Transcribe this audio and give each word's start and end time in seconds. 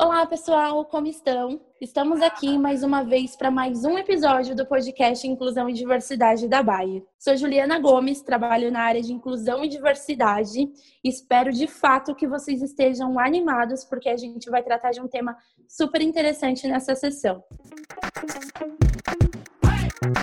Olá, 0.00 0.24
pessoal, 0.26 0.84
como 0.84 1.08
estão? 1.08 1.60
Estamos 1.80 2.22
aqui 2.22 2.56
mais 2.56 2.84
uma 2.84 3.02
vez 3.02 3.34
para 3.34 3.50
mais 3.50 3.84
um 3.84 3.98
episódio 3.98 4.54
do 4.54 4.64
podcast 4.64 5.26
Inclusão 5.26 5.68
e 5.68 5.72
Diversidade 5.72 6.46
da 6.46 6.62
Baia. 6.62 7.02
Sou 7.18 7.36
Juliana 7.36 7.80
Gomes, 7.80 8.22
trabalho 8.22 8.70
na 8.70 8.78
área 8.78 9.02
de 9.02 9.12
Inclusão 9.12 9.64
e 9.64 9.68
Diversidade. 9.68 10.68
Espero 11.02 11.52
de 11.52 11.66
fato 11.66 12.14
que 12.14 12.28
vocês 12.28 12.62
estejam 12.62 13.18
animados, 13.18 13.84
porque 13.84 14.08
a 14.08 14.16
gente 14.16 14.48
vai 14.48 14.62
tratar 14.62 14.92
de 14.92 15.00
um 15.00 15.08
tema 15.08 15.36
super 15.68 16.00
interessante 16.00 16.68
nessa 16.68 16.94
sessão. 16.94 17.42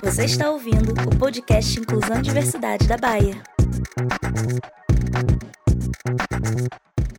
Você 0.02 0.24
está 0.24 0.50
ouvindo 0.50 0.94
o 1.06 1.18
podcast 1.18 1.78
Inclusão 1.78 2.16
e 2.16 2.22
Diversidade 2.22 2.88
da 2.88 2.96
Baia. 2.96 3.42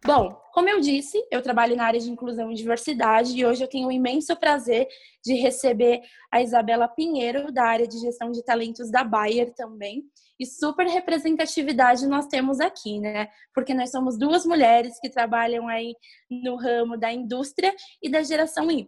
Bom, 0.07 0.41
como 0.53 0.69
eu 0.69 0.79
disse, 0.79 1.21
eu 1.29 1.41
trabalho 1.41 1.75
na 1.75 1.83
área 1.83 1.99
de 1.99 2.09
inclusão 2.09 2.49
e 2.49 2.55
diversidade 2.55 3.37
e 3.37 3.45
hoje 3.45 3.61
eu 3.61 3.67
tenho 3.67 3.89
o 3.89 3.91
imenso 3.91 4.33
prazer 4.37 4.87
de 5.21 5.33
receber 5.33 5.99
a 6.31 6.41
Isabela 6.41 6.87
Pinheiro, 6.87 7.51
da 7.51 7.65
área 7.65 7.85
de 7.85 7.99
gestão 7.99 8.31
de 8.31 8.41
talentos 8.41 8.89
da 8.89 9.03
Bayer 9.03 9.53
também. 9.53 10.05
E 10.39 10.45
super 10.45 10.87
representatividade 10.87 12.07
nós 12.07 12.25
temos 12.27 12.61
aqui, 12.61 13.01
né? 13.01 13.27
Porque 13.53 13.73
nós 13.73 13.91
somos 13.91 14.17
duas 14.17 14.45
mulheres 14.45 14.97
que 15.01 15.09
trabalham 15.09 15.67
aí 15.67 15.93
no 16.31 16.55
ramo 16.55 16.95
da 16.95 17.11
indústria 17.11 17.75
e 18.01 18.09
da 18.09 18.23
geração 18.23 18.71
Y. 18.71 18.85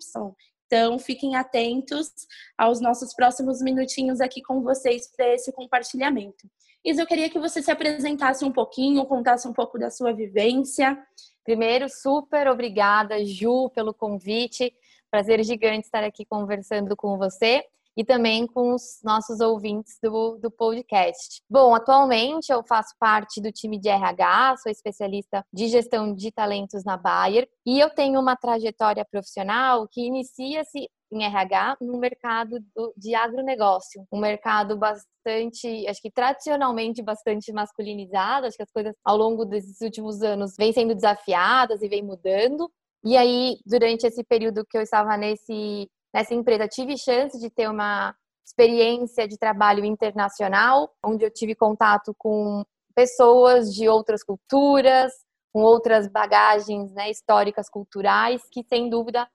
Então, 0.67 0.97
fiquem 0.97 1.35
atentos 1.35 2.07
aos 2.57 2.79
nossos 2.79 3.13
próximos 3.13 3.61
minutinhos 3.61 4.21
aqui 4.21 4.41
com 4.41 4.61
vocês 4.61 5.11
para 5.13 5.33
esse 5.33 5.51
compartilhamento. 5.51 6.47
Isa, 6.83 7.01
eu 7.01 7.07
queria 7.07 7.29
que 7.29 7.39
você 7.39 7.61
se 7.61 7.69
apresentasse 7.69 8.45
um 8.45 8.51
pouquinho, 8.51 9.05
contasse 9.05 9.47
um 9.47 9.53
pouco 9.53 9.77
da 9.77 9.89
sua 9.89 10.13
vivência. 10.13 10.97
Primeiro, 11.43 11.89
super 11.89 12.47
obrigada, 12.47 13.23
Ju, 13.25 13.69
pelo 13.71 13.93
convite. 13.93 14.73
Prazer 15.11 15.43
gigante 15.43 15.85
estar 15.85 16.03
aqui 16.03 16.25
conversando 16.25 16.95
com 16.95 17.17
você 17.17 17.63
e 17.97 18.05
também 18.05 18.47
com 18.47 18.73
os 18.73 18.99
nossos 19.03 19.41
ouvintes 19.41 19.97
do, 20.01 20.37
do 20.37 20.49
podcast. 20.49 21.41
Bom, 21.49 21.75
atualmente 21.75 22.49
eu 22.49 22.63
faço 22.63 22.95
parte 22.97 23.41
do 23.41 23.51
time 23.51 23.77
de 23.77 23.89
RH, 23.89 24.57
sou 24.63 24.71
especialista 24.71 25.43
de 25.51 25.67
gestão 25.67 26.13
de 26.15 26.31
talentos 26.31 26.85
na 26.85 26.95
Bayer 26.95 27.49
e 27.65 27.77
eu 27.77 27.89
tenho 27.89 28.21
uma 28.21 28.37
trajetória 28.37 29.03
profissional 29.03 29.85
que 29.85 30.01
inicia-se 30.01 30.89
em 31.11 31.23
RH 31.23 31.77
no 31.81 31.97
mercado 31.97 32.59
do, 32.75 32.93
de 32.95 33.15
agronegócio, 33.15 34.05
um 34.11 34.19
mercado 34.19 34.77
bastante, 34.77 35.87
acho 35.87 36.01
que 36.01 36.11
tradicionalmente 36.11 37.01
bastante 37.01 37.51
masculinizado, 37.51 38.47
acho 38.47 38.57
que 38.57 38.63
as 38.63 38.71
coisas 38.71 38.95
ao 39.03 39.17
longo 39.17 39.45
desses 39.45 39.81
últimos 39.81 40.21
anos 40.21 40.53
vêm 40.57 40.71
sendo 40.71 40.95
desafiadas 40.95 41.81
e 41.81 41.87
vêm 41.87 42.03
mudando. 42.03 42.71
E 43.03 43.15
aí, 43.15 43.57
durante 43.65 44.05
esse 44.05 44.23
período 44.23 44.65
que 44.65 44.77
eu 44.77 44.81
estava 44.81 45.15
nesse, 45.17 45.89
nessa 46.13 46.33
empresa, 46.33 46.67
tive 46.67 46.97
chance 46.97 47.39
de 47.39 47.49
ter 47.49 47.69
uma 47.69 48.13
experiência 48.45 49.27
de 49.27 49.37
trabalho 49.37 49.85
internacional, 49.85 50.91
onde 51.05 51.23
eu 51.23 51.31
tive 51.31 51.55
contato 51.55 52.13
com 52.17 52.63
pessoas 52.95 53.73
de 53.73 53.87
outras 53.87 54.23
culturas, 54.23 55.11
com 55.53 55.61
outras 55.61 56.07
bagagens 56.07 56.91
né, 56.93 57.09
históricas, 57.09 57.69
culturais, 57.69 58.41
que 58.51 58.63
sem 58.67 58.89
dúvida 58.89 59.27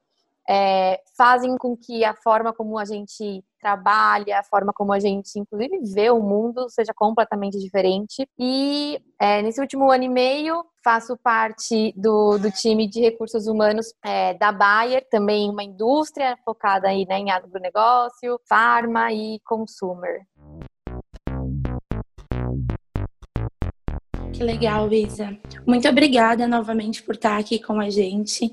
é, 0.49 1.01
fazem 1.17 1.57
com 1.57 1.77
que 1.77 2.05
a 2.05 2.15
forma 2.15 2.53
como 2.53 2.79
a 2.79 2.85
gente 2.85 3.43
trabalha, 3.61 4.41
a 4.41 4.45
forma 4.45 4.73
como 4.75 4.93
a 4.93 5.01
gente, 5.01 5.39
inclusive, 5.39 5.81
vê 5.95 6.11
o 6.11 6.21
mundo 6.21 6.69
seja 6.69 6.93
completamente 6.95 7.59
diferente. 7.59 8.29
E 8.39 9.01
é, 9.19 9.41
nesse 9.41 9.61
último 9.61 9.91
ano 9.91 10.05
e 10.05 10.09
meio, 10.09 10.63
faço 10.85 11.17
parte 11.17 11.95
do, 11.97 12.37
do 12.37 12.51
time 12.51 12.87
de 12.87 13.01
recursos 13.01 13.47
humanos 13.47 13.87
é, 14.05 14.35
da 14.35 14.53
Bayer, 14.53 15.07
também 15.11 15.49
uma 15.49 15.65
indústria 15.65 16.37
focada 16.45 16.89
aí, 16.89 17.07
né, 17.07 17.19
em 17.19 17.31
agronegócio, 17.31 18.39
farma 18.47 19.11
e 19.13 19.41
consumer. 19.47 20.21
Que 24.35 24.43
legal, 24.43 24.93
Isa. 24.93 25.39
Muito 25.65 25.89
obrigada 25.89 26.49
novamente 26.49 27.05
por 27.05 27.15
estar 27.15 27.39
aqui 27.39 27.57
com 27.61 27.79
a 27.79 27.89
gente. 27.89 28.53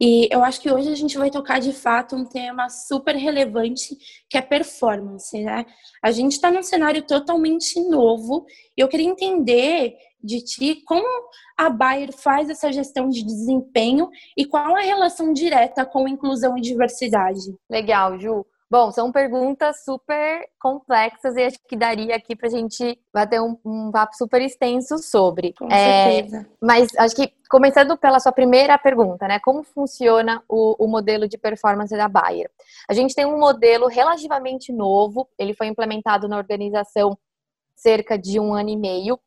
E 0.00 0.26
eu 0.32 0.42
acho 0.42 0.58
que 0.58 0.70
hoje 0.72 0.90
a 0.90 0.94
gente 0.94 1.18
vai 1.18 1.30
tocar 1.30 1.60
de 1.60 1.70
fato 1.70 2.16
um 2.16 2.24
tema 2.24 2.70
super 2.70 3.14
relevante, 3.14 3.94
que 4.26 4.38
é 4.38 4.40
performance, 4.40 5.38
né? 5.38 5.66
A 6.02 6.10
gente 6.10 6.32
está 6.32 6.50
num 6.50 6.62
cenário 6.62 7.02
totalmente 7.02 7.78
novo 7.90 8.46
e 8.74 8.80
eu 8.80 8.88
queria 8.88 9.06
entender 9.06 9.96
de 10.24 10.42
ti 10.42 10.82
como 10.86 11.06
a 11.58 11.68
Bayer 11.68 12.10
faz 12.10 12.48
essa 12.48 12.72
gestão 12.72 13.10
de 13.10 13.22
desempenho 13.22 14.08
e 14.34 14.46
qual 14.46 14.74
a 14.76 14.80
relação 14.80 15.34
direta 15.34 15.84
com 15.84 16.08
inclusão 16.08 16.56
e 16.56 16.62
diversidade. 16.62 17.54
Legal, 17.68 18.18
Ju. 18.18 18.46
Bom, 18.70 18.90
são 18.90 19.10
perguntas 19.10 19.82
super 19.82 20.46
complexas 20.60 21.34
e 21.36 21.42
acho 21.42 21.58
que 21.66 21.74
daria 21.74 22.14
aqui 22.14 22.36
para 22.36 22.48
a 22.48 22.50
gente 22.50 23.00
bater 23.12 23.40
um, 23.40 23.56
um, 23.64 23.90
papo 23.90 24.14
super 24.14 24.42
extenso 24.42 24.98
sobre. 24.98 25.54
Com 25.54 25.72
é, 25.72 26.12
certeza. 26.12 26.46
Mas 26.60 26.88
acho 26.98 27.16
que, 27.16 27.32
começando 27.48 27.96
pela 27.96 28.20
sua 28.20 28.30
primeira 28.30 28.76
pergunta, 28.76 29.26
né? 29.26 29.38
Como 29.40 29.62
funciona 29.62 30.42
o, 30.46 30.84
o 30.84 30.86
modelo 30.86 31.26
de 31.26 31.38
performance 31.38 31.96
da 31.96 32.08
Bayer? 32.08 32.50
A 32.86 32.92
gente 32.92 33.14
tem 33.14 33.24
um 33.24 33.38
modelo 33.38 33.86
relativamente 33.86 34.70
novo, 34.70 35.26
ele 35.38 35.54
foi 35.54 35.66
implementado 35.68 36.28
na 36.28 36.36
organização 36.36 37.16
cerca 37.74 38.18
de 38.18 38.38
um 38.38 38.52
ano 38.52 38.68
e 38.68 38.76
meio. 38.76 39.18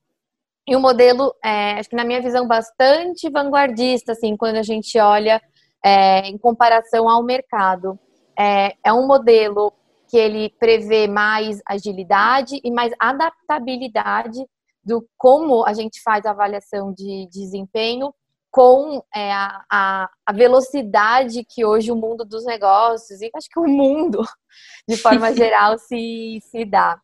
E 0.67 0.75
o 0.75 0.77
um 0.77 0.81
modelo, 0.81 1.33
é, 1.43 1.79
acho 1.79 1.89
que 1.89 1.95
na 1.95 2.05
minha 2.05 2.21
visão, 2.21 2.47
bastante 2.47 3.27
vanguardista, 3.27 4.11
assim, 4.11 4.37
quando 4.37 4.57
a 4.57 4.63
gente 4.63 4.99
olha 4.99 5.41
é, 5.83 6.27
em 6.27 6.37
comparação 6.37 7.09
ao 7.09 7.23
mercado. 7.23 7.97
É, 8.37 8.75
é 8.83 8.93
um 8.93 9.07
modelo 9.07 9.73
que 10.07 10.17
ele 10.17 10.53
prevê 10.59 11.07
mais 11.07 11.61
agilidade 11.65 12.59
e 12.63 12.71
mais 12.71 12.91
adaptabilidade 12.99 14.45
do 14.83 15.07
como 15.17 15.65
a 15.65 15.73
gente 15.73 16.01
faz 16.01 16.25
a 16.25 16.31
avaliação 16.31 16.93
de 16.93 17.27
desempenho 17.31 18.13
com 18.51 19.01
é, 19.15 19.31
a, 19.31 20.09
a, 20.27 20.33
velocidade 20.33 21.45
que 21.45 21.63
hoje 21.63 21.91
o 21.91 21.95
mundo 21.95 22.25
dos 22.25 22.43
negócios 22.43 23.21
e 23.21 23.31
acho 23.33 23.47
que 23.49 23.59
o 23.59 23.67
mundo 23.67 24.21
de 24.87 24.97
forma 24.97 25.31
geral 25.33 25.77
se, 25.79 26.39
se 26.41 26.65
dá. 26.65 26.99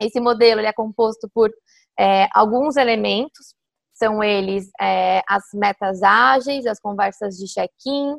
Esse 0.00 0.18
modelo 0.18 0.60
ele 0.60 0.68
é 0.68 0.72
composto 0.72 1.28
por 1.32 1.50
é, 1.98 2.26
alguns 2.34 2.76
elementos, 2.76 3.54
são 3.92 4.24
eles 4.24 4.70
é, 4.80 5.22
as 5.28 5.44
metas 5.52 6.02
ágeis, 6.02 6.66
as 6.66 6.80
conversas 6.80 7.36
de 7.36 7.46
check-in, 7.46 8.16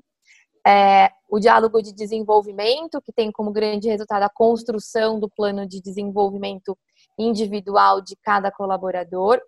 é, 0.66 1.10
o 1.30 1.40
diálogo 1.40 1.82
de 1.82 1.94
desenvolvimento, 1.94 3.02
que 3.02 3.12
tem 3.12 3.32
como 3.32 3.52
grande 3.52 3.90
resultado 3.90 4.24
a 4.24 4.30
construção 4.30 5.20
do 5.20 5.30
plano 5.30 5.68
de 5.68 5.82
desenvolvimento 5.82 6.78
individual 7.18 8.02
de 8.02 8.16
cada 8.16 8.52
colaborador, 8.52 9.42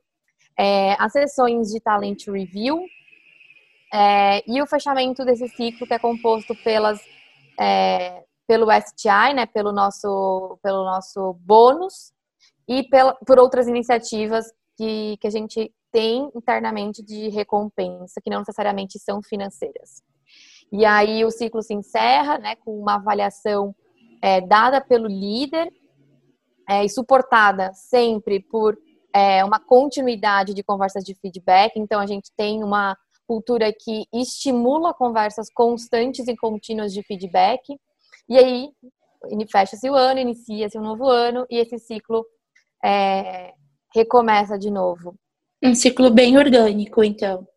é, 0.57 0.95
as 0.99 1.11
sessões 1.11 1.69
de 1.69 1.79
talent 1.79 2.27
review 2.27 2.85
é, 3.93 4.43
e 4.49 4.61
o 4.61 4.67
fechamento 4.67 5.23
desse 5.23 5.47
ciclo 5.49 5.87
que 5.87 5.93
é 5.93 5.99
composto 5.99 6.55
pelas 6.63 6.99
é, 7.59 8.23
pelo 8.47 8.67
STI, 8.71 9.33
né, 9.33 9.45
pelo 9.45 9.71
nosso 9.71 10.57
pelo 10.61 10.83
nosso 10.83 11.33
bônus 11.41 12.13
e 12.67 12.83
pela, 12.83 13.13
por 13.25 13.39
outras 13.39 13.67
iniciativas 13.67 14.45
que, 14.77 15.17
que 15.17 15.27
a 15.27 15.31
gente 15.31 15.73
tem 15.91 16.29
internamente 16.35 17.03
de 17.03 17.29
recompensa 17.29 18.19
que 18.21 18.29
não 18.29 18.39
necessariamente 18.39 18.99
são 18.99 19.21
financeiras. 19.21 20.03
E 20.78 20.84
aí 20.84 21.24
o 21.24 21.31
ciclo 21.31 21.63
se 21.63 21.74
encerra 21.74 22.38
né, 22.38 22.58
com 22.58 22.78
uma 22.78 22.96
avaliação 22.96 23.74
é, 24.22 24.41
dada 24.41 24.81
pelo 24.81 25.08
líder 25.08 25.72
é, 26.68 26.84
e 26.84 26.90
suportada 26.90 27.72
sempre 27.74 28.41
por 28.41 28.78
é, 29.13 29.41
uma 29.46 29.58
continuidade 29.58 30.53
de 30.53 30.62
conversas 30.62 31.06
de 31.06 31.16
feedback. 31.16 31.78
Então 31.78 32.02
a 32.02 32.06
gente 32.06 32.30
tem 32.36 32.62
uma 32.62 32.97
cultura 33.25 33.72
que 33.72 34.03
estimula 34.13 34.94
conversas 34.94 35.47
constantes 35.50 36.28
e 36.28 36.36
contínuas 36.36 36.92
de 36.92 37.01
feedback. 37.04 37.80
E 38.28 38.38
aí 38.38 38.69
fecha-se 39.50 39.89
o 39.89 39.95
ano, 39.95 40.19
inicia-se 40.19 40.78
um 40.78 40.83
novo 40.83 41.07
ano 41.07 41.45
e 41.50 41.57
esse 41.57 41.80
ciclo 41.80 42.25
é, 42.83 43.54
recomeça 43.94 44.60
de 44.60 44.69
novo. 44.69 45.16
Um 45.63 45.74
ciclo 45.74 46.12
bem 46.12 46.38
orgânico, 46.38 47.01
então 47.01 47.48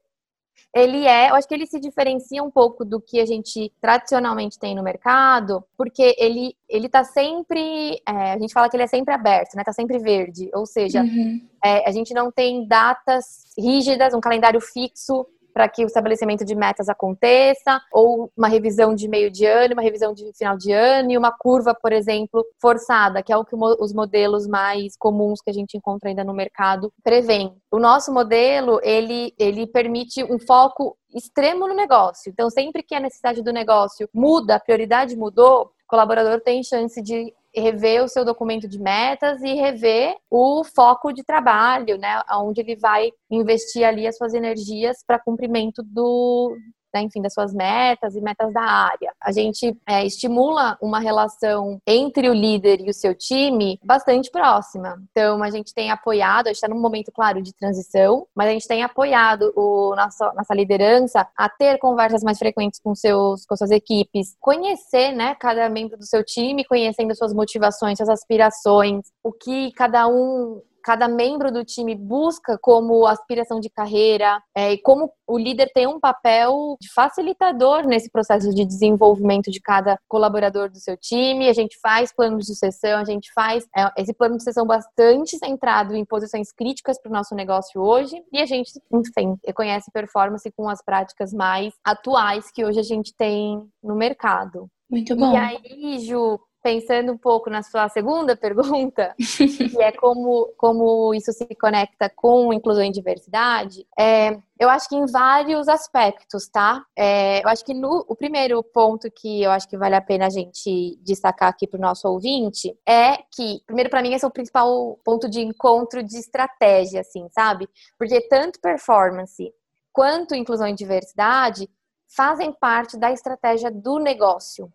ele 0.75 1.06
é, 1.06 1.31
eu 1.31 1.34
acho 1.34 1.49
que 1.49 1.55
ele 1.55 1.66
se 1.66 1.81
diferencia 1.81 2.43
um 2.43 2.50
pouco 2.50 2.84
do 2.84 3.00
que 3.00 3.20
a 3.20 3.26
gente 3.26 3.72
tradicionalmente 3.81 4.58
tem 4.58 4.75
no 4.75 4.82
mercado, 4.82 5.64
porque 5.76 6.14
ele 6.19 6.55
ele 6.69 6.88
tá 6.88 7.02
sempre, 7.02 8.00
é, 8.06 8.32
a 8.32 8.38
gente 8.38 8.52
fala 8.52 8.69
que 8.69 8.76
ele 8.76 8.82
é 8.82 8.87
sempre 8.87 9.14
aberto, 9.14 9.55
né? 9.55 9.64
Tá 9.64 9.72
sempre 9.72 9.99
verde, 9.99 10.50
ou 10.52 10.66
seja, 10.66 11.02
uhum. 11.02 11.40
é, 11.64 11.88
a 11.88 11.90
gente 11.90 12.12
não 12.12 12.31
tem 12.31 12.66
datas 12.66 13.55
rígidas, 13.58 14.12
um 14.12 14.20
calendário 14.20 14.60
fixo 14.60 15.26
para 15.58 15.69
que 15.69 15.82
o 15.82 15.88
estabelecimento 15.88 16.44
de 16.44 16.55
metas 16.55 16.88
aconteça, 16.88 17.81
ou 17.93 18.31
uma 18.37 18.46
revisão 18.46 18.94
de 18.94 19.08
meio 19.08 19.28
de 19.28 19.44
ano, 19.44 19.72
uma 19.72 19.82
revisão 19.82 20.14
de 20.14 20.32
final 20.32 20.56
de 20.56 20.70
ano, 20.70 21.10
e 21.10 21.19
uma 21.19 21.32
curva, 21.32 21.75
por 21.75 21.93
exemplo, 21.93 22.46
forçada, 22.60 23.25
que 23.25 23.32
é 23.32 23.37
o 23.37 23.44
que 23.44 23.56
os 23.56 23.93
modelos 23.93 24.46
mais 24.46 24.96
comuns 24.96 25.40
que 25.40 25.50
a 25.50 25.52
gente 25.52 25.76
encontra 25.76 26.10
ainda 26.10 26.22
no 26.22 26.32
mercado 26.32 26.93
prevêem. 27.02 27.52
O 27.72 27.81
nosso 27.81 28.14
modelo, 28.14 28.78
ele, 28.84 29.34
ele 29.37 29.66
permite 29.66 30.22
um 30.22 30.38
foco 30.38 30.96
extremo 31.12 31.66
no 31.66 31.75
negócio. 31.75 32.31
Então, 32.31 32.49
sempre 32.50 32.84
que 32.84 32.94
a 32.94 33.00
necessidade 33.00 33.43
do 33.43 33.52
negócio 33.52 34.08
muda, 34.14 34.54
a 34.54 34.61
prioridade 34.61 35.16
mudou, 35.16 35.62
o 35.62 35.70
colaborador 35.88 36.40
tem 36.40 36.62
chance 36.62 37.02
de 37.02 37.34
rever 37.55 38.05
o 38.05 38.09
seu 38.09 38.25
documento 38.25 38.69
de 38.69 38.79
metas 38.79 39.43
e 39.43 39.55
rever 39.55 40.17
o 40.31 40.62
foco 40.65 41.12
de 41.12 41.25
trabalho, 41.25 41.99
né? 41.99 42.21
Onde 42.33 42.61
ele 42.61 42.77
vai 42.77 43.11
investir 43.31 43.85
ali 43.85 44.06
as 44.06 44.17
suas 44.17 44.35
energias 44.35 44.99
para 45.06 45.19
cumprimento 45.19 45.83
do, 45.83 46.56
né, 46.99 47.03
enfim, 47.03 47.23
das 47.23 47.33
suas 47.33 47.53
metas 47.55 48.15
e 48.17 48.21
metas 48.21 48.53
da 48.53 48.62
área. 48.62 49.12
A 49.21 49.33
gente 49.33 49.77
é, 49.87 50.05
estimula 50.05 50.77
uma 50.83 50.99
relação 50.99 51.81
entre 51.87 52.29
o 52.29 52.35
líder 52.35 52.81
e 52.81 52.91
o 52.91 52.95
seu 52.95 53.15
time 53.15 53.79
bastante 53.83 54.31
próxima. 54.31 55.00
Então, 55.11 55.43
a 55.43 55.50
gente 55.50 55.73
tem 55.73 55.91
apoiado, 55.91 56.47
a 56.47 56.50
gente 56.50 56.56
está 56.56 56.69
num 56.69 56.81
momento, 56.81 57.12
claro, 57.12 57.41
de 57.41 57.55
transição, 57.55 58.27
mas 58.35 58.49
a 58.49 58.53
gente 58.53 58.69
tem 58.69 58.83
apoiado 58.83 59.53
o 59.56 59.95
nosso, 59.95 60.25
nossa 60.35 60.55
liderança 60.55 61.27
a 61.37 61.49
ter 61.49 61.79
conversas 61.79 62.23
mais 62.23 62.39
frequentes 62.39 62.81
com, 62.83 62.95
seus, 62.95 63.47
com 63.47 63.56
suas 63.56 63.71
equipes, 63.71 64.37
conhecer 64.41 65.12
né, 65.12 65.35
cada 65.35 65.69
membro 65.69 65.97
do 65.97 66.06
seu 66.06 66.25
time, 66.25 66.65
conhecendo 66.65 67.15
suas 67.15 67.33
motivações, 67.33 67.99
suas 67.99 68.09
aspirações, 68.09 69.06
o 69.23 69.33
que 69.33 69.73
cada 69.73 70.09
um 70.09 70.61
cada 70.88 71.06
membro 71.06 71.52
do 71.52 71.62
time 71.67 71.94
busca 71.94 72.58
como 72.62 73.06
aspiração 73.06 73.61
de 73.61 73.69
carreira 73.69 74.43
é, 74.56 74.73
e 74.73 74.79
como 74.81 75.12
o 75.26 75.37
líder 75.37 75.70
tem 75.75 75.87
um 75.87 76.00
papel 76.00 76.79
de 76.81 76.90
facilitador 76.94 77.87
nesse 77.87 78.11
processo 78.11 78.55
de 78.55 78.64
desenvolvimento 78.64 79.50
de 79.50 79.61
cada 79.61 79.99
colaborador 80.08 80.70
do 80.70 80.79
seu 80.79 80.96
time. 80.96 81.46
A 81.46 81.52
gente 81.52 81.79
faz 81.82 82.11
plano 82.11 82.38
de 82.38 82.46
sucessão, 82.46 83.00
a 83.00 83.05
gente 83.05 83.31
faz 83.35 83.67
é, 83.76 83.87
esse 83.99 84.14
plano 84.14 84.38
de 84.38 84.43
sucessão 84.43 84.67
bastante 84.67 85.37
centrado 85.37 85.94
em 85.94 86.06
posições 86.06 86.50
críticas 86.52 86.99
para 86.99 87.11
o 87.11 87.12
nosso 87.12 87.35
negócio 87.35 87.82
hoje 87.82 88.25
e 88.32 88.40
a 88.40 88.46
gente, 88.46 88.73
enfim, 88.90 89.37
reconhece 89.44 89.90
performance 89.93 90.50
com 90.52 90.70
as 90.70 90.82
práticas 90.82 91.35
mais 91.35 91.75
atuais 91.85 92.50
que 92.50 92.64
hoje 92.64 92.81
a 92.81 92.82
gente 92.82 93.14
tem 93.14 93.62
no 93.82 93.94
mercado. 93.94 94.70
Muito 94.90 95.14
bom. 95.14 95.35
E 95.35 95.37
aí, 95.37 95.99
Ju, 95.99 96.40
pensando 96.62 97.12
um 97.12 97.19
pouco 97.19 97.49
na 97.49 97.62
sua 97.62 97.88
segunda 97.88 98.37
pergunta, 98.37 99.14
que 99.19 99.82
é 99.82 99.93
como, 99.93 100.52
como 100.56 101.14
isso 101.14 101.32
se 101.32 101.46
conecta 101.55 102.10
com 102.14 102.52
inclusão 102.52 102.84
e 102.84 102.90
diversidade, 102.90 103.87
é, 103.99 104.38
eu 104.58 104.69
acho 104.69 104.88
que 104.88 104.96
em 104.96 105.06
vários 105.06 105.69
aspectos, 105.69 106.49
tá? 106.49 106.84
É, 106.96 107.43
eu 107.44 107.49
acho 107.49 107.64
que 107.64 107.72
no, 107.72 108.05
o 108.08 108.16
primeiro 108.16 108.62
ponto 108.62 109.08
que 109.10 109.43
eu 109.43 109.50
acho 109.50 109.69
que 109.69 109.78
vale 109.78 109.94
a 109.94 110.00
pena 110.00 110.26
a 110.26 110.31
gente 110.31 110.99
destacar 111.02 111.49
aqui 111.49 111.66
para 111.66 111.78
o 111.78 111.81
nosso 111.81 112.08
ouvinte 112.08 112.76
é 112.87 113.19
que, 113.32 113.62
primeiro, 113.66 113.88
para 113.88 114.02
mim, 114.02 114.12
esse 114.12 114.25
é 114.25 114.28
o 114.28 114.32
principal 114.32 114.99
ponto 115.04 115.28
de 115.28 115.40
encontro 115.40 116.02
de 116.02 116.19
estratégia, 116.19 117.02
assim, 117.02 117.28
sabe? 117.31 117.69
Porque 117.96 118.20
tanto 118.28 118.61
performance 118.61 119.52
quanto 119.93 120.34
inclusão 120.34 120.66
e 120.66 120.75
diversidade 120.75 121.69
fazem 122.08 122.52
parte 122.52 122.99
da 122.99 123.12
estratégia 123.12 123.70
do 123.70 123.99
negócio. 123.99 124.72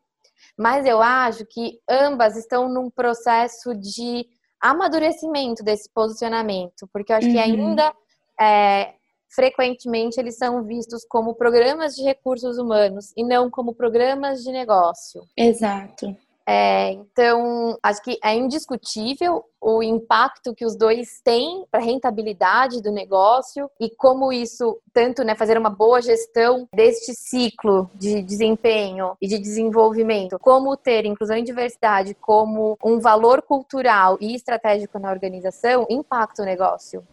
Mas 0.57 0.85
eu 0.85 1.01
acho 1.01 1.45
que 1.45 1.79
ambas 1.89 2.37
estão 2.37 2.69
num 2.69 2.89
processo 2.89 3.73
de 3.75 4.25
amadurecimento 4.61 5.63
desse 5.63 5.89
posicionamento, 5.93 6.87
porque 6.91 7.11
eu 7.11 7.17
acho 7.17 7.27
uhum. 7.27 7.33
que 7.33 7.39
ainda 7.39 7.93
é, 8.39 8.93
frequentemente 9.35 10.19
eles 10.19 10.37
são 10.37 10.63
vistos 10.63 11.05
como 11.09 11.35
programas 11.35 11.95
de 11.95 12.03
recursos 12.03 12.57
humanos 12.57 13.11
e 13.17 13.23
não 13.23 13.49
como 13.49 13.73
programas 13.73 14.41
de 14.41 14.51
negócio. 14.51 15.21
Exato. 15.35 16.15
É, 16.47 16.91
então, 16.91 17.77
acho 17.81 18.01
que 18.01 18.19
é 18.23 18.35
indiscutível 18.35 19.45
o 19.61 19.81
impacto 19.81 20.53
que 20.53 20.65
os 20.65 20.75
dois 20.75 21.21
têm 21.23 21.65
para 21.71 21.79
a 21.79 21.83
rentabilidade 21.83 22.81
do 22.81 22.91
negócio 22.91 23.69
e 23.79 23.89
como 23.89 24.33
isso, 24.33 24.77
tanto 24.91 25.23
né, 25.23 25.35
fazer 25.35 25.57
uma 25.57 25.69
boa 25.69 26.01
gestão 26.01 26.67
deste 26.73 27.13
ciclo 27.13 27.89
de 27.95 28.21
desempenho 28.21 29.15
e 29.21 29.27
de 29.27 29.39
desenvolvimento, 29.39 30.37
como 30.37 30.75
ter 30.75 31.05
inclusão 31.05 31.37
e 31.37 31.43
diversidade 31.43 32.13
como 32.13 32.77
um 32.83 32.99
valor 32.99 33.41
cultural 33.41 34.17
e 34.19 34.35
estratégico 34.35 34.99
na 34.99 35.11
organização, 35.11 35.87
impacta 35.89 36.43
o 36.43 36.45
negócio. 36.45 37.07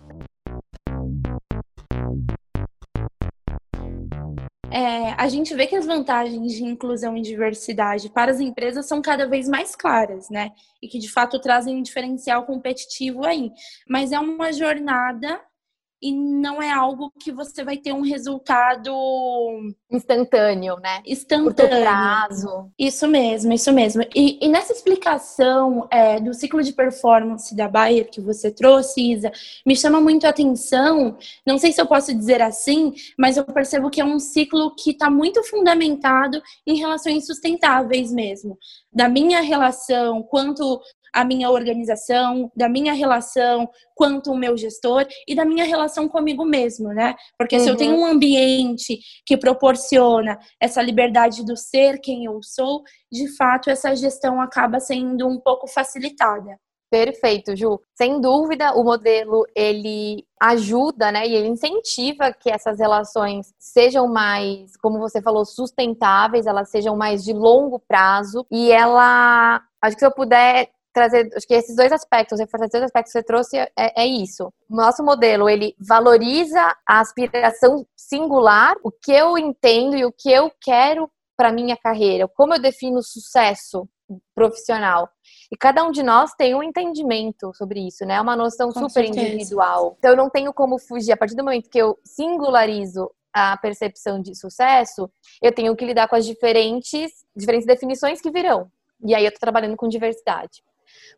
É, 4.70 5.14
a 5.19 5.28
gente 5.28 5.55
vê 5.55 5.67
que 5.67 5.75
as 5.75 5.84
vantagens 5.84 6.52
de 6.52 6.64
inclusão 6.64 7.17
e 7.17 7.22
diversidade 7.22 8.08
para 8.08 8.31
as 8.31 8.40
empresas 8.40 8.87
são 8.87 9.02
cada 9.02 9.26
vez 9.26 9.49
mais 9.49 9.75
claras, 9.75 10.31
né? 10.31 10.52
E 10.81 10.88
que 10.88 10.99
de 10.99 11.11
fato 11.11 11.40
trazem 11.40 11.76
um 11.76 11.82
diferencial 11.82 12.44
competitivo 12.44 13.25
aí. 13.26 13.50
Mas 13.88 14.12
é 14.12 14.20
uma 14.20 14.52
jornada 14.52 15.40
e 16.02 16.12
não 16.12 16.62
é 16.62 16.70
algo 16.70 17.12
que 17.20 17.31
você 17.31 17.62
vai 17.62 17.76
ter 17.76 17.93
um 17.93 18.00
resultado 18.00 18.91
instantâneo, 19.91 20.76
né? 20.76 21.02
Instantâneo. 21.06 21.82
prazo. 21.82 22.70
Isso 22.79 23.06
mesmo, 23.06 23.52
isso 23.52 23.73
mesmo. 23.73 24.02
E, 24.14 24.38
e 24.44 24.49
nessa 24.49 24.73
explicação 24.73 25.87
é, 25.91 26.19
do 26.19 26.32
ciclo 26.32 26.62
de 26.62 26.73
performance 26.73 27.55
da 27.55 27.69
Bayer 27.69 28.11
que 28.11 28.20
você 28.20 28.50
trouxe, 28.50 29.12
Isa, 29.12 29.31
me 29.67 29.76
chama 29.76 30.00
muito 30.00 30.26
a 30.26 30.31
atenção. 30.31 31.19
Não 31.47 31.58
sei 31.58 31.73
se 31.73 31.81
eu 31.81 31.87
posso 31.87 32.14
dizer 32.14 32.41
assim, 32.41 32.94
mas 33.19 33.37
eu 33.37 33.44
percebo 33.44 33.91
que 33.91 34.00
é 34.00 34.05
um 34.05 34.19
ciclo 34.19 34.75
que 34.75 34.93
está 34.93 35.11
muito 35.11 35.43
fundamentado 35.44 36.43
em 36.67 36.76
relações 36.76 37.26
sustentáveis 37.26 38.11
mesmo. 38.11 38.58
Da 38.93 39.08
minha 39.08 39.41
relação, 39.41 40.23
quanto 40.23 40.81
a 41.12 41.25
minha 41.25 41.51
organização, 41.51 42.51
da 42.57 42.69
minha 42.69 42.93
relação 42.93 43.69
quanto 43.95 44.33
o 44.33 44.37
meu 44.37 44.57
gestor 44.57 45.07
e 45.27 45.35
da 45.35 45.45
minha 45.45 45.65
relação 45.65 46.09
comigo 46.09 46.45
mesmo, 46.45 46.89
né? 46.89 47.15
Porque 47.39 47.57
uhum. 47.57 47.65
se 47.65 47.69
eu 47.69 47.77
tenho 47.77 47.95
uhum. 47.95 48.03
um 48.03 48.07
ambiente 48.07 48.99
que 49.27 49.37
proporciona 49.37 50.39
essa 50.61 50.81
liberdade 50.83 51.45
do 51.45 51.57
ser 51.57 52.01
quem 52.01 52.25
eu 52.25 52.41
sou, 52.43 52.83
de 53.12 53.29
fato 53.37 53.71
essa 53.71 53.95
gestão 53.95 54.41
acaba 54.41 54.81
sendo 54.81 55.29
um 55.29 55.39
pouco 55.39 55.67
facilitada. 55.67 56.59
Perfeito, 56.91 57.55
Ju. 57.55 57.81
Sem 57.95 58.21
dúvida, 58.21 58.73
o 58.75 58.83
modelo 58.83 59.47
ele 59.55 60.27
ajuda, 60.43 61.12
né, 61.12 61.25
e 61.25 61.35
ele 61.37 61.47
incentiva 61.47 62.33
que 62.33 62.51
essas 62.51 62.81
relações 62.81 63.55
sejam 63.61 64.09
mais, 64.09 64.77
como 64.77 64.99
você 64.99 65.23
falou, 65.23 65.45
sustentáveis, 65.45 66.47
elas 66.47 66.69
sejam 66.69 66.97
mais 66.97 67.23
de 67.23 67.33
longo 67.33 67.79
prazo. 67.79 68.45
E 68.51 68.73
ela, 68.73 69.62
acho 69.81 69.95
que 69.95 70.01
se 70.01 70.07
eu 70.07 70.11
puder 70.11 70.69
trazer, 70.92 71.28
acho 71.34 71.46
que 71.46 71.54
esses 71.54 71.76
dois 71.76 71.92
aspectos, 71.92 72.38
reforçar 72.38 72.66
esses 72.66 72.72
dois 72.72 72.84
aspectos 72.84 73.12
que 73.12 73.19
você 73.19 73.25
trouxe 73.25 73.58
é, 73.58 73.70
é 73.76 74.06
isso. 74.06 74.52
O 74.69 74.76
nosso 74.76 75.02
modelo, 75.02 75.48
ele 75.48 75.75
valoriza 75.78 76.60
a 76.87 77.00
aspiração 77.00 77.87
singular, 77.96 78.75
o 78.82 78.90
que 78.90 79.12
eu 79.12 79.38
entendo 79.38 79.96
e 79.96 80.04
o 80.04 80.12
que 80.12 80.31
eu 80.31 80.50
quero 80.60 81.10
para 81.37 81.52
minha 81.52 81.76
carreira, 81.76 82.28
como 82.28 82.54
eu 82.54 82.60
defino 82.60 83.02
sucesso 83.02 83.88
profissional. 84.35 85.09
E 85.52 85.56
cada 85.56 85.85
um 85.85 85.90
de 85.90 86.02
nós 86.02 86.32
tem 86.35 86.54
um 86.54 86.62
entendimento 86.62 87.52
sobre 87.54 87.87
isso, 87.87 88.04
né? 88.04 88.14
É 88.14 88.20
uma 88.20 88.37
noção 88.37 88.68
Com 88.73 88.88
super 88.88 89.06
certeza. 89.06 89.20
individual. 89.20 89.97
Então 89.99 90.11
eu 90.11 90.16
não 90.16 90.28
tenho 90.28 90.52
como 90.52 90.78
fugir. 90.78 91.12
A 91.12 91.16
partir 91.16 91.35
do 91.35 91.44
momento 91.44 91.70
que 91.70 91.78
eu 91.78 91.97
singularizo 92.04 93.11
a 93.32 93.56
percepção 93.56 94.20
de 94.20 94.35
sucesso, 94.35 95.09
eu 95.40 95.52
tenho 95.54 95.75
que 95.76 95.85
lidar 95.85 96.09
com 96.09 96.16
as 96.16 96.26
diferentes, 96.26 97.11
diferentes 97.35 97.66
definições 97.66 98.20
que 98.20 98.30
virão. 98.30 98.70
E 99.04 99.14
aí 99.14 99.25
eu 99.25 99.32
tô 99.32 99.38
trabalhando 99.38 99.76
com 99.76 99.88
diversidade. 99.88 100.62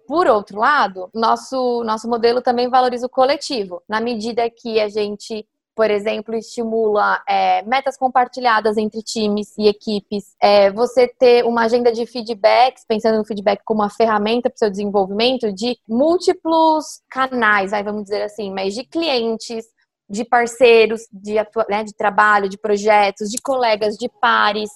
Por 0.06 0.26
outro 0.26 0.58
lado, 0.58 1.08
nosso, 1.14 1.82
nosso 1.84 2.08
modelo 2.08 2.42
também 2.42 2.68
valoriza 2.68 3.06
o 3.06 3.10
coletivo, 3.10 3.82
na 3.88 4.00
medida 4.00 4.48
que 4.50 4.80
a 4.80 4.88
gente 4.88 5.46
por 5.74 5.90
exemplo, 5.90 6.34
estimula 6.34 7.22
é, 7.26 7.62
metas 7.62 7.96
compartilhadas 7.96 8.76
entre 8.76 9.02
times 9.02 9.56
e 9.56 9.68
equipes. 9.68 10.34
É, 10.40 10.70
você 10.70 11.08
ter 11.08 11.44
uma 11.44 11.62
agenda 11.64 11.90
de 11.90 12.04
feedbacks, 12.04 12.84
pensando 12.86 13.16
no 13.16 13.24
feedback 13.24 13.62
como 13.64 13.80
uma 13.80 13.90
ferramenta 13.90 14.50
para 14.50 14.56
o 14.56 14.58
seu 14.58 14.70
desenvolvimento, 14.70 15.52
de 15.52 15.78
múltiplos 15.88 17.00
canais, 17.08 17.70
vai, 17.70 17.82
vamos 17.82 18.04
dizer 18.04 18.22
assim, 18.22 18.52
mas 18.52 18.74
de 18.74 18.84
clientes, 18.84 19.64
de 20.08 20.24
parceiros 20.26 21.06
de, 21.10 21.36
né, 21.70 21.84
de 21.84 21.94
trabalho, 21.94 22.48
de 22.48 22.58
projetos, 22.58 23.30
de 23.30 23.40
colegas, 23.40 23.96
de 23.96 24.10
pares. 24.20 24.70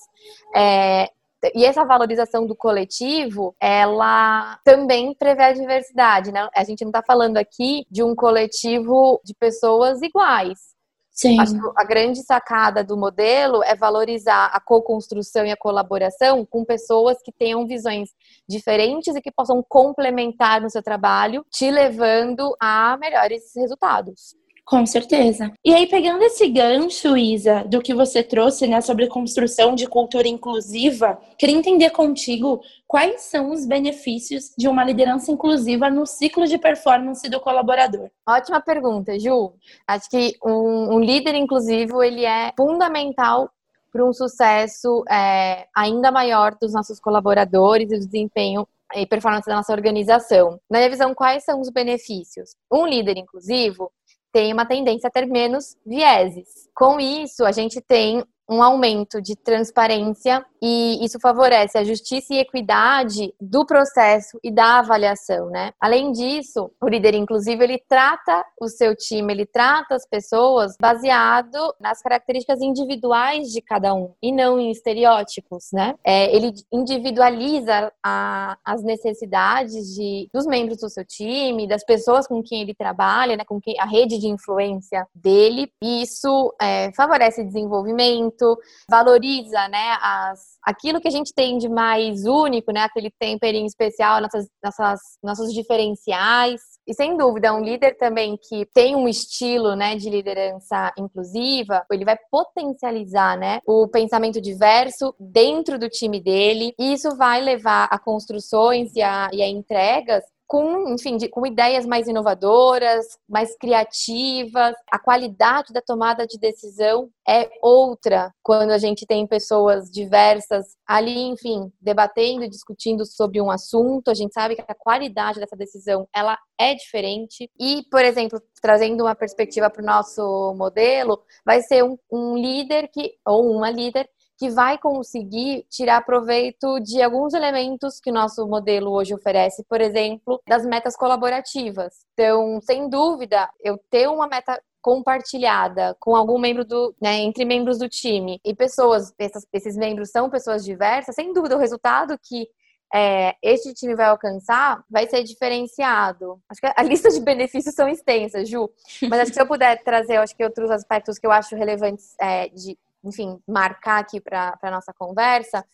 É, 0.54 1.10
e 1.54 1.64
essa 1.64 1.84
valorização 1.84 2.46
do 2.46 2.54
coletivo, 2.54 3.54
ela 3.60 4.58
também 4.64 5.14
prevê 5.14 5.44
a 5.44 5.52
diversidade, 5.52 6.32
né? 6.32 6.48
A 6.54 6.64
gente 6.64 6.82
não 6.82 6.90
está 6.90 7.02
falando 7.02 7.36
aqui 7.36 7.86
de 7.90 8.02
um 8.02 8.14
coletivo 8.14 9.20
de 9.24 9.34
pessoas 9.34 10.02
iguais. 10.02 10.76
Sim. 11.16 11.40
Acho 11.40 11.54
que 11.54 11.66
a 11.76 11.84
grande 11.84 12.22
sacada 12.22 12.84
do 12.84 12.94
modelo 12.94 13.62
é 13.64 13.74
valorizar 13.74 14.50
a 14.52 14.60
co-construção 14.60 15.46
e 15.46 15.50
a 15.50 15.56
colaboração 15.56 16.44
com 16.44 16.62
pessoas 16.62 17.16
que 17.22 17.32
tenham 17.32 17.66
visões 17.66 18.10
diferentes 18.46 19.16
e 19.16 19.22
que 19.22 19.32
possam 19.32 19.64
complementar 19.66 20.60
no 20.60 20.68
seu 20.68 20.82
trabalho, 20.82 21.42
te 21.50 21.70
levando 21.70 22.54
a 22.60 22.98
melhores 22.98 23.44
resultados. 23.56 24.36
Com 24.66 24.85
certeza. 24.85 25.52
E 25.64 25.73
aí, 25.73 25.87
pegando 25.87 26.25
esse 26.25 26.49
gancho, 26.49 27.16
Isa, 27.16 27.62
do 27.68 27.80
que 27.80 27.94
você 27.94 28.20
trouxe, 28.20 28.66
né, 28.66 28.80
sobre 28.80 29.06
construção 29.06 29.76
de 29.76 29.87
cultura 29.87 30.26
inclusiva, 30.26 31.16
queria 31.38 31.54
entender 31.54 31.90
contigo 31.90 32.61
quais 32.85 33.20
são 33.20 33.52
os 33.52 33.64
benefícios 33.64 34.52
de 34.58 34.66
uma 34.66 34.82
liderança 34.82 35.30
inclusiva 35.30 35.88
no 35.88 36.04
ciclo 36.04 36.49
de 36.49 36.58
performance 36.58 37.28
do 37.28 37.38
colaborador. 37.38 38.11
Ótima 38.28 38.61
pergunta, 38.61 39.16
Ju. 39.20 39.52
Acho 39.87 40.11
que 40.11 40.35
um, 40.44 40.96
um 40.96 40.99
líder 40.99 41.37
inclusivo, 41.37 42.02
ele 42.02 42.25
é 42.25 42.52
fundamental 42.56 43.49
para 43.92 44.04
um 44.04 44.12
sucesso 44.12 45.04
é, 45.08 45.68
ainda 45.76 46.11
maior 46.11 46.56
dos 46.61 46.73
nossos 46.73 46.99
colaboradores 46.99 47.88
e 47.92 48.00
do 48.00 48.04
desempenho 48.04 48.66
e 48.94 49.06
performance 49.06 49.46
da 49.46 49.54
nossa 49.54 49.73
organização. 49.73 50.61
Na 50.68 50.78
minha 50.78 50.90
visão, 50.90 51.14
quais 51.14 51.44
são 51.44 51.61
os 51.61 51.70
benefícios? 51.70 52.56
Um 52.70 52.85
líder 52.85 53.16
inclusivo 53.16 53.92
tem 54.33 54.52
uma 54.52 54.66
tendência 54.66 55.09
a 55.09 55.11
ter 55.11 55.26
menos 55.26 55.76
vieses. 55.85 56.68
Com 56.75 57.00
isso, 57.00 57.45
a 57.45 57.52
gente 57.52 57.80
tem 57.80 58.23
um 58.49 58.62
aumento 58.62 59.21
de 59.21 59.35
transparência 59.35 60.45
e 60.68 61.04
isso 61.04 61.20
favorece 61.20 61.78
a 61.78 61.85
justiça 61.85 62.35
e 62.35 62.38
equidade 62.38 63.32
do 63.40 63.64
processo 63.64 64.37
e 64.42 64.50
da 64.50 64.80
avaliação, 64.80 65.49
né? 65.49 65.70
Além 65.80 66.11
disso, 66.11 66.73
o 66.82 66.88
líder 66.88 67.14
inclusive 67.14 67.62
ele 67.62 67.80
trata 67.88 68.44
o 68.61 68.66
seu 68.66 68.96
time, 68.96 69.32
ele 69.32 69.46
trata 69.46 69.94
as 69.94 70.04
pessoas 70.04 70.75
baseado 70.80 71.73
nas 71.78 72.02
características 72.02 72.61
individuais 72.61 73.52
de 73.52 73.62
cada 73.62 73.94
um 73.94 74.12
e 74.20 74.32
não 74.32 74.58
em 74.58 74.73
estereótipos, 74.73 75.68
né? 75.73 75.94
É, 76.02 76.35
ele 76.35 76.52
individualiza 76.73 77.92
a, 78.04 78.58
as 78.64 78.82
necessidades 78.82 79.94
de, 79.94 80.28
dos 80.35 80.46
membros 80.46 80.78
do 80.78 80.90
seu 80.90 81.04
time, 81.04 81.68
das 81.68 81.85
pessoas 81.85 82.26
com 82.26 82.42
quem 82.42 82.62
ele 82.62 82.75
trabalha, 82.75 83.37
né? 83.37 83.44
Com 83.44 83.61
quem, 83.61 83.78
a 83.78 83.85
rede 83.85 84.18
de 84.18 84.26
influência 84.26 85.06
dele. 85.14 85.70
E 85.80 86.02
isso 86.02 86.52
é, 86.61 86.90
favorece 86.96 87.44
desenvolvimento, 87.44 88.58
valoriza, 88.90 89.68
né? 89.68 89.96
As 90.02 90.55
aquilo 90.62 91.00
que 91.00 91.08
a 91.08 91.10
gente 91.10 91.32
tem 91.34 91.58
de 91.58 91.68
mais 91.68 92.25
único, 92.25 92.72
né? 92.72 92.82
Aquele 92.82 93.10
temperinho 93.18 93.66
especial, 93.66 94.20
nossas, 94.20 94.46
nossas, 94.62 95.00
nossos 95.22 95.52
diferenciais. 95.52 96.60
E 96.86 96.94
sem 96.94 97.16
dúvida, 97.16 97.52
um 97.52 97.64
líder 97.64 97.96
também 97.96 98.38
que 98.48 98.64
tem 98.72 98.94
um 98.94 99.08
estilo, 99.08 99.75
né, 99.75 99.96
de 99.96 100.08
liderança 100.08 100.92
inclusiva, 100.96 101.84
ele 101.90 102.04
vai 102.04 102.16
potencializar, 102.30 103.36
né, 103.36 103.58
o 103.66 103.88
pensamento 103.88 104.40
diverso 104.40 105.12
dentro 105.18 105.80
do 105.80 105.88
time 105.88 106.20
dele. 106.20 106.72
E 106.78 106.92
isso 106.92 107.16
vai 107.16 107.40
levar 107.40 107.88
a 107.90 107.98
construções 107.98 108.94
e 108.94 109.02
a, 109.02 109.28
e 109.32 109.42
a 109.42 109.48
entregas 109.48 110.22
com, 110.46 110.88
enfim, 110.92 111.16
de, 111.16 111.28
com 111.28 111.46
ideias 111.46 111.84
mais 111.84 112.06
inovadoras, 112.06 113.18
mais 113.28 113.56
criativas. 113.56 114.74
A 114.90 114.98
qualidade 114.98 115.72
da 115.72 115.80
tomada 115.80 116.26
de 116.26 116.38
decisão 116.38 117.10
é 117.28 117.50
outra 117.60 118.32
quando 118.42 118.70
a 118.70 118.78
gente 118.78 119.04
tem 119.04 119.26
pessoas 119.26 119.90
diversas 119.90 120.76
ali, 120.86 121.24
enfim, 121.24 121.72
debatendo, 121.80 122.48
discutindo 122.48 123.04
sobre 123.04 123.40
um 123.40 123.50
assunto. 123.50 124.10
A 124.10 124.14
gente 124.14 124.32
sabe 124.32 124.54
que 124.54 124.64
a 124.66 124.74
qualidade 124.74 125.40
dessa 125.40 125.56
decisão 125.56 126.08
ela 126.14 126.38
é 126.58 126.74
diferente. 126.74 127.50
E, 127.58 127.82
por 127.90 128.04
exemplo, 128.04 128.40
trazendo 128.62 129.04
uma 129.04 129.14
perspectiva 129.14 129.68
para 129.68 129.82
o 129.82 129.86
nosso 129.86 130.54
modelo, 130.56 131.22
vai 131.44 131.60
ser 131.62 131.82
um, 131.84 131.98
um 132.10 132.36
líder 132.36 132.88
que 132.88 133.14
ou 133.26 133.50
uma 133.50 133.70
líder 133.70 134.08
que 134.38 134.50
vai 134.50 134.78
conseguir 134.78 135.66
tirar 135.70 136.04
proveito 136.04 136.78
de 136.80 137.02
alguns 137.02 137.32
elementos 137.32 137.98
que 138.00 138.10
o 138.10 138.14
nosso 138.14 138.46
modelo 138.46 138.92
hoje 138.92 139.14
oferece, 139.14 139.64
por 139.64 139.80
exemplo, 139.80 140.40
das 140.46 140.64
metas 140.64 140.96
colaborativas. 140.96 141.92
Então, 142.12 142.60
sem 142.62 142.88
dúvida, 142.88 143.48
eu 143.62 143.78
ter 143.90 144.08
uma 144.08 144.26
meta 144.26 144.60
compartilhada 144.82 145.96
com 145.98 146.14
algum 146.14 146.38
membro 146.38 146.64
do, 146.64 146.94
né, 147.02 147.16
entre 147.18 147.44
membros 147.44 147.78
do 147.78 147.88
time 147.88 148.40
e 148.44 148.54
pessoas, 148.54 149.12
essas, 149.18 149.44
esses 149.52 149.76
membros 149.76 150.10
são 150.10 150.30
pessoas 150.30 150.64
diversas, 150.64 151.14
sem 151.14 151.32
dúvida 151.32 151.56
o 151.56 151.58
resultado 151.58 152.16
que 152.22 152.46
é, 152.94 153.34
este 153.42 153.74
time 153.74 153.96
vai 153.96 154.06
alcançar 154.06 154.84
vai 154.88 155.08
ser 155.08 155.24
diferenciado. 155.24 156.40
Acho 156.48 156.60
que 156.60 156.72
a 156.76 156.82
lista 156.84 157.10
de 157.10 157.20
benefícios 157.20 157.74
são 157.74 157.88
extensas, 157.88 158.48
Ju. 158.48 158.70
Mas 159.10 159.20
acho 159.20 159.30
que 159.30 159.34
se 159.34 159.42
eu 159.42 159.46
puder 159.46 159.82
trazer, 159.82 160.18
acho 160.18 160.36
que 160.36 160.44
outros 160.44 160.70
aspectos 160.70 161.18
que 161.18 161.26
eu 161.26 161.32
acho 161.32 161.56
relevantes 161.56 162.14
é, 162.20 162.48
de 162.48 162.78
enfim, 163.06 163.40
marcar 163.46 164.00
aqui 164.00 164.20
para 164.20 164.58
a 164.60 164.70
nossa 164.70 164.92
conversa, 164.92 165.64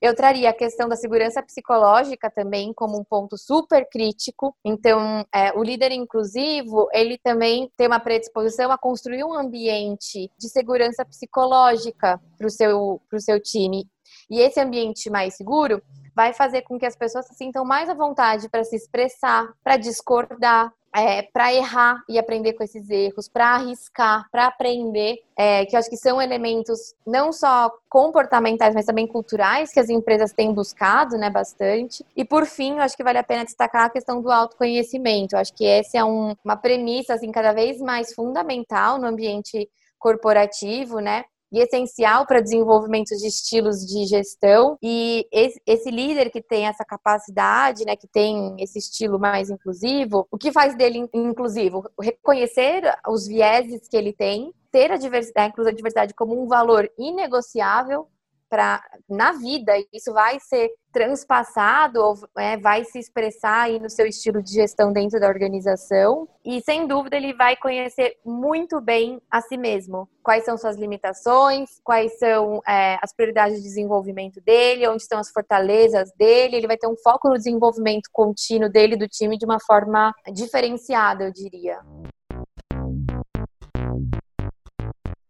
eu 0.00 0.14
traria 0.14 0.50
a 0.50 0.54
questão 0.54 0.88
da 0.88 0.96
segurança 0.96 1.42
psicológica 1.42 2.30
também 2.30 2.72
como 2.72 2.98
um 2.98 3.04
ponto 3.04 3.36
super 3.36 3.86
crítico. 3.90 4.54
Então, 4.64 5.26
é, 5.34 5.52
o 5.52 5.62
líder 5.62 5.92
inclusivo, 5.92 6.88
ele 6.92 7.18
também 7.18 7.70
tem 7.76 7.86
uma 7.86 8.00
predisposição 8.00 8.72
a 8.72 8.78
construir 8.78 9.24
um 9.24 9.34
ambiente 9.34 10.30
de 10.38 10.48
segurança 10.48 11.04
psicológica 11.04 12.20
para 12.38 12.46
o 12.46 12.50
seu, 12.50 13.00
seu 13.18 13.40
time. 13.40 13.86
E 14.30 14.40
esse 14.40 14.58
ambiente 14.60 15.10
mais 15.10 15.36
seguro 15.36 15.82
vai 16.14 16.32
fazer 16.32 16.62
com 16.62 16.78
que 16.78 16.86
as 16.86 16.96
pessoas 16.96 17.26
se 17.26 17.34
sintam 17.34 17.64
mais 17.64 17.88
à 17.88 17.94
vontade 17.94 18.48
para 18.48 18.64
se 18.64 18.76
expressar, 18.76 19.52
para 19.62 19.76
discordar, 19.76 20.72
é, 20.94 21.22
para 21.22 21.52
errar 21.52 22.02
e 22.08 22.18
aprender 22.18 22.54
com 22.54 22.64
esses 22.64 22.88
erros, 22.90 23.28
para 23.28 23.54
arriscar, 23.54 24.26
para 24.30 24.46
aprender, 24.46 25.18
é, 25.36 25.64
que 25.64 25.76
eu 25.76 25.78
acho 25.78 25.88
que 25.88 25.96
são 25.96 26.20
elementos 26.20 26.94
não 27.06 27.32
só 27.32 27.70
comportamentais, 27.88 28.74
mas 28.74 28.86
também 28.86 29.06
culturais 29.06 29.72
que 29.72 29.80
as 29.80 29.88
empresas 29.88 30.32
têm 30.32 30.52
buscado, 30.52 31.16
né, 31.16 31.30
bastante. 31.30 32.04
E 32.16 32.24
por 32.24 32.46
fim, 32.46 32.76
eu 32.76 32.82
acho 32.82 32.96
que 32.96 33.04
vale 33.04 33.18
a 33.18 33.24
pena 33.24 33.44
destacar 33.44 33.86
a 33.86 33.90
questão 33.90 34.20
do 34.20 34.30
autoconhecimento. 34.30 35.34
Eu 35.34 35.40
acho 35.40 35.54
que 35.54 35.66
essa 35.66 35.98
é 35.98 36.04
um, 36.04 36.34
uma 36.44 36.56
premissa 36.56 37.14
assim 37.14 37.30
cada 37.30 37.52
vez 37.52 37.80
mais 37.80 38.12
fundamental 38.12 38.98
no 38.98 39.06
ambiente 39.06 39.68
corporativo, 39.98 40.98
né? 40.98 41.24
E 41.52 41.60
essencial 41.60 42.26
para 42.26 42.40
desenvolvimento 42.40 43.16
de 43.16 43.26
estilos 43.26 43.84
de 43.86 44.06
gestão. 44.06 44.76
E 44.82 45.26
esse, 45.32 45.60
esse, 45.66 45.90
líder 45.90 46.30
que 46.30 46.42
tem 46.42 46.66
essa 46.66 46.84
capacidade, 46.84 47.84
né, 47.84 47.96
que 47.96 48.06
tem 48.06 48.56
esse 48.58 48.78
estilo 48.78 49.18
mais 49.18 49.50
inclusivo, 49.50 50.26
o 50.30 50.38
que 50.38 50.52
faz 50.52 50.76
dele 50.76 51.08
inclusivo? 51.12 51.88
Reconhecer 52.00 52.82
os 53.08 53.26
vieses 53.26 53.88
que 53.88 53.96
ele 53.96 54.12
tem, 54.12 54.52
ter 54.70 54.90
a 54.92 54.96
diversidade, 54.96 55.52
a 55.58 55.72
diversidade 55.72 56.14
como 56.14 56.40
um 56.40 56.46
valor 56.46 56.90
inegociável 56.98 58.06
para 58.50 58.82
na 59.08 59.32
vida 59.32 59.72
isso 59.92 60.12
vai 60.12 60.38
ser 60.40 60.70
transpassado 60.92 62.00
ou 62.00 62.14
é, 62.36 62.56
vai 62.56 62.84
se 62.84 62.98
expressar 62.98 63.62
aí 63.62 63.78
no 63.78 63.88
seu 63.88 64.06
estilo 64.06 64.42
de 64.42 64.52
gestão 64.52 64.92
dentro 64.92 65.20
da 65.20 65.28
organização. 65.28 66.28
E 66.44 66.60
sem 66.62 66.86
dúvida 66.86 67.16
ele 67.16 67.32
vai 67.32 67.56
conhecer 67.56 68.18
muito 68.24 68.80
bem 68.80 69.22
a 69.30 69.40
si 69.40 69.56
mesmo. 69.56 70.08
Quais 70.22 70.44
são 70.44 70.58
suas 70.58 70.76
limitações 70.76 71.80
quais 71.84 72.18
são 72.18 72.60
é, 72.68 72.98
as 73.00 73.14
prioridades 73.14 73.58
de 73.58 73.62
desenvolvimento 73.62 74.40
dele 74.40 74.88
onde 74.88 75.02
estão 75.02 75.20
as 75.20 75.30
fortalezas 75.30 76.10
dele. 76.16 76.56
Ele 76.56 76.66
vai 76.66 76.76
ter 76.76 76.88
um 76.88 76.96
foco 76.96 77.28
no 77.28 77.36
desenvolvimento 77.36 78.10
contínuo 78.12 78.68
dele 78.68 78.96
do 78.96 79.08
time 79.08 79.38
de 79.38 79.44
uma 79.44 79.58
forma 79.60 80.12
diferenciada 80.32 81.24
eu 81.24 81.32
diria 81.32 81.78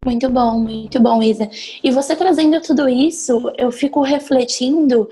Muito 0.03 0.27
bom, 0.31 0.59
muito 0.59 0.99
bom, 0.99 1.21
Isa. 1.21 1.47
E 1.83 1.91
você 1.91 2.15
trazendo 2.15 2.59
tudo 2.59 2.89
isso, 2.89 3.53
eu 3.55 3.71
fico 3.71 4.01
refletindo 4.01 5.07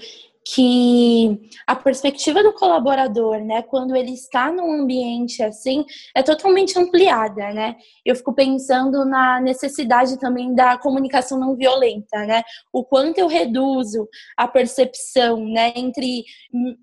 que 0.53 1.39
a 1.67 1.75
perspectiva 1.75 2.41
do 2.41 2.53
colaborador, 2.53 3.39
né, 3.39 3.61
quando 3.61 3.95
ele 3.95 4.13
está 4.13 4.51
num 4.51 4.81
ambiente 4.81 5.43
assim, 5.43 5.85
é 6.15 6.23
totalmente 6.23 6.77
ampliada, 6.77 7.51
né? 7.53 7.75
Eu 8.03 8.15
fico 8.15 8.33
pensando 8.33 9.05
na 9.05 9.39
necessidade 9.39 10.17
também 10.17 10.55
da 10.55 10.77
comunicação 10.77 11.39
não 11.39 11.55
violenta, 11.55 12.25
né? 12.25 12.41
O 12.73 12.83
quanto 12.83 13.19
eu 13.19 13.27
reduzo 13.27 14.07
a 14.35 14.47
percepção, 14.47 15.45
né, 15.45 15.71
entre 15.75 16.23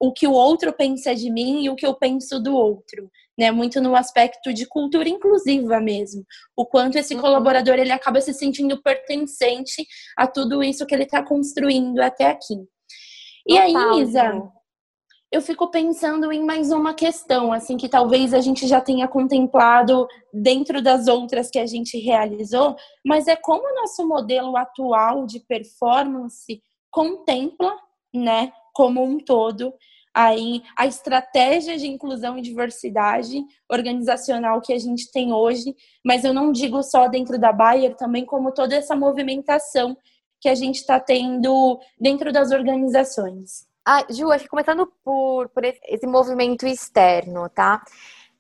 o 0.01 0.13
que 0.13 0.27
o 0.27 0.33
outro 0.33 0.73
pensa 0.73 1.15
de 1.15 1.31
mim 1.31 1.65
e 1.65 1.71
o 1.71 1.75
que 1.75 1.87
eu 1.87 1.95
penso 1.95 2.41
do 2.41 2.55
outro 2.55 3.11
né? 3.39 3.51
Muito 3.51 3.83
no 3.83 3.95
aspecto 3.95 4.51
de 4.53 4.65
cultura 4.65 5.09
inclusiva 5.09 5.79
mesmo. 5.79 6.25
O 6.57 6.65
quanto 6.65 6.97
esse 6.97 7.15
uhum. 7.15 7.21
colaborador 7.21 7.75
ele 7.75 7.93
acaba 7.93 8.19
se 8.21 8.33
sentindo 8.33 8.81
pertencente 8.81 9.87
a 10.17 10.27
tudo 10.27 10.63
isso 10.63 10.87
que 10.87 10.95
ele 10.95 11.05
está 11.05 11.23
construindo 11.23 12.01
até 12.01 12.31
aqui. 12.31 12.67
E 13.47 13.57
aí, 13.57 13.73
Isa, 14.01 14.43
eu 15.31 15.41
fico 15.41 15.71
pensando 15.71 16.33
em 16.33 16.45
mais 16.45 16.73
uma 16.73 16.93
questão, 16.93 17.53
assim, 17.53 17.77
que 17.77 17.89
talvez 17.89 18.35
a 18.35 18.41
gente 18.41 18.67
já 18.67 18.81
tenha 18.81 19.07
contemplado 19.07 20.09
dentro 20.33 20.83
das 20.83 21.07
outras 21.07 21.49
que 21.49 21.59
a 21.59 21.67
gente 21.67 21.97
realizou, 21.97 22.75
mas 23.05 23.29
é 23.29 23.37
como 23.37 23.63
o 23.63 23.75
nosso 23.77 24.07
modelo 24.07 24.57
atual 24.57 25.27
de 25.27 25.39
performance 25.39 26.61
contempla, 26.91 27.77
né, 28.13 28.53
como 28.75 29.05
um 29.05 29.19
todo, 29.19 29.73
aí 30.13 30.63
a 30.77 30.87
estratégia 30.87 31.77
de 31.77 31.87
inclusão 31.87 32.39
e 32.39 32.43
diversidade 32.43 33.45
organizacional 33.71 34.61
que 34.61 34.73
a 34.73 34.79
gente 34.79 35.13
tem 35.13 35.33
hoje, 35.33 35.73
mas 36.05 36.25
eu 36.25 36.35
não 36.35 36.51
digo 36.51 36.83
só 36.83 37.07
dentro 37.07 37.39
da 37.39 37.53
Bayer, 37.53 37.95
também 37.95 38.25
como 38.25 38.53
toda 38.53 38.75
essa 38.75 38.97
movimentação 38.97 39.97
que 40.41 40.49
a 40.49 40.55
gente 40.55 40.77
está 40.77 41.01
tendo 41.01 41.79
dentro 41.99 42.33
das 42.33 42.51
organizações. 42.51 43.67
Ah, 43.85 44.05
Ju, 44.11 44.31
acho 44.31 44.45
que 44.45 44.51
começando 44.51 44.91
por, 45.05 45.49
por 45.49 45.65
esse 45.65 46.07
movimento 46.07 46.67
externo, 46.67 47.49
tá? 47.49 47.83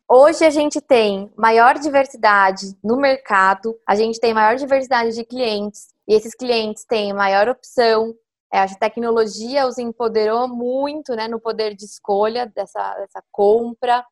hoje 0.09 0.45
a 0.45 0.50
gente 0.50 0.81
tem 0.81 1.31
maior 1.37 1.79
diversidade 1.79 2.76
no 2.83 2.97
mercado, 2.97 3.76
a 3.87 3.95
gente 3.95 4.21
tem 4.21 4.33
maior 4.33 4.57
diversidade 4.57 5.15
de 5.15 5.25
clientes, 5.25 5.88
e 6.07 6.15
esses 6.15 6.35
clientes 6.35 6.85
têm 6.85 7.12
maior 7.12 7.49
opção. 7.49 8.15
É, 8.53 8.61
a 8.61 8.69
tecnologia 8.69 9.67
os 9.67 9.76
empoderou 9.76 10.47
muito 10.49 11.15
né, 11.17 11.26
no 11.26 11.41
poder 11.41 11.75
de 11.75 11.85
escolha 11.85 12.47
dessa, 12.55 12.95
dessa 12.95 13.23
compra. 13.33 14.05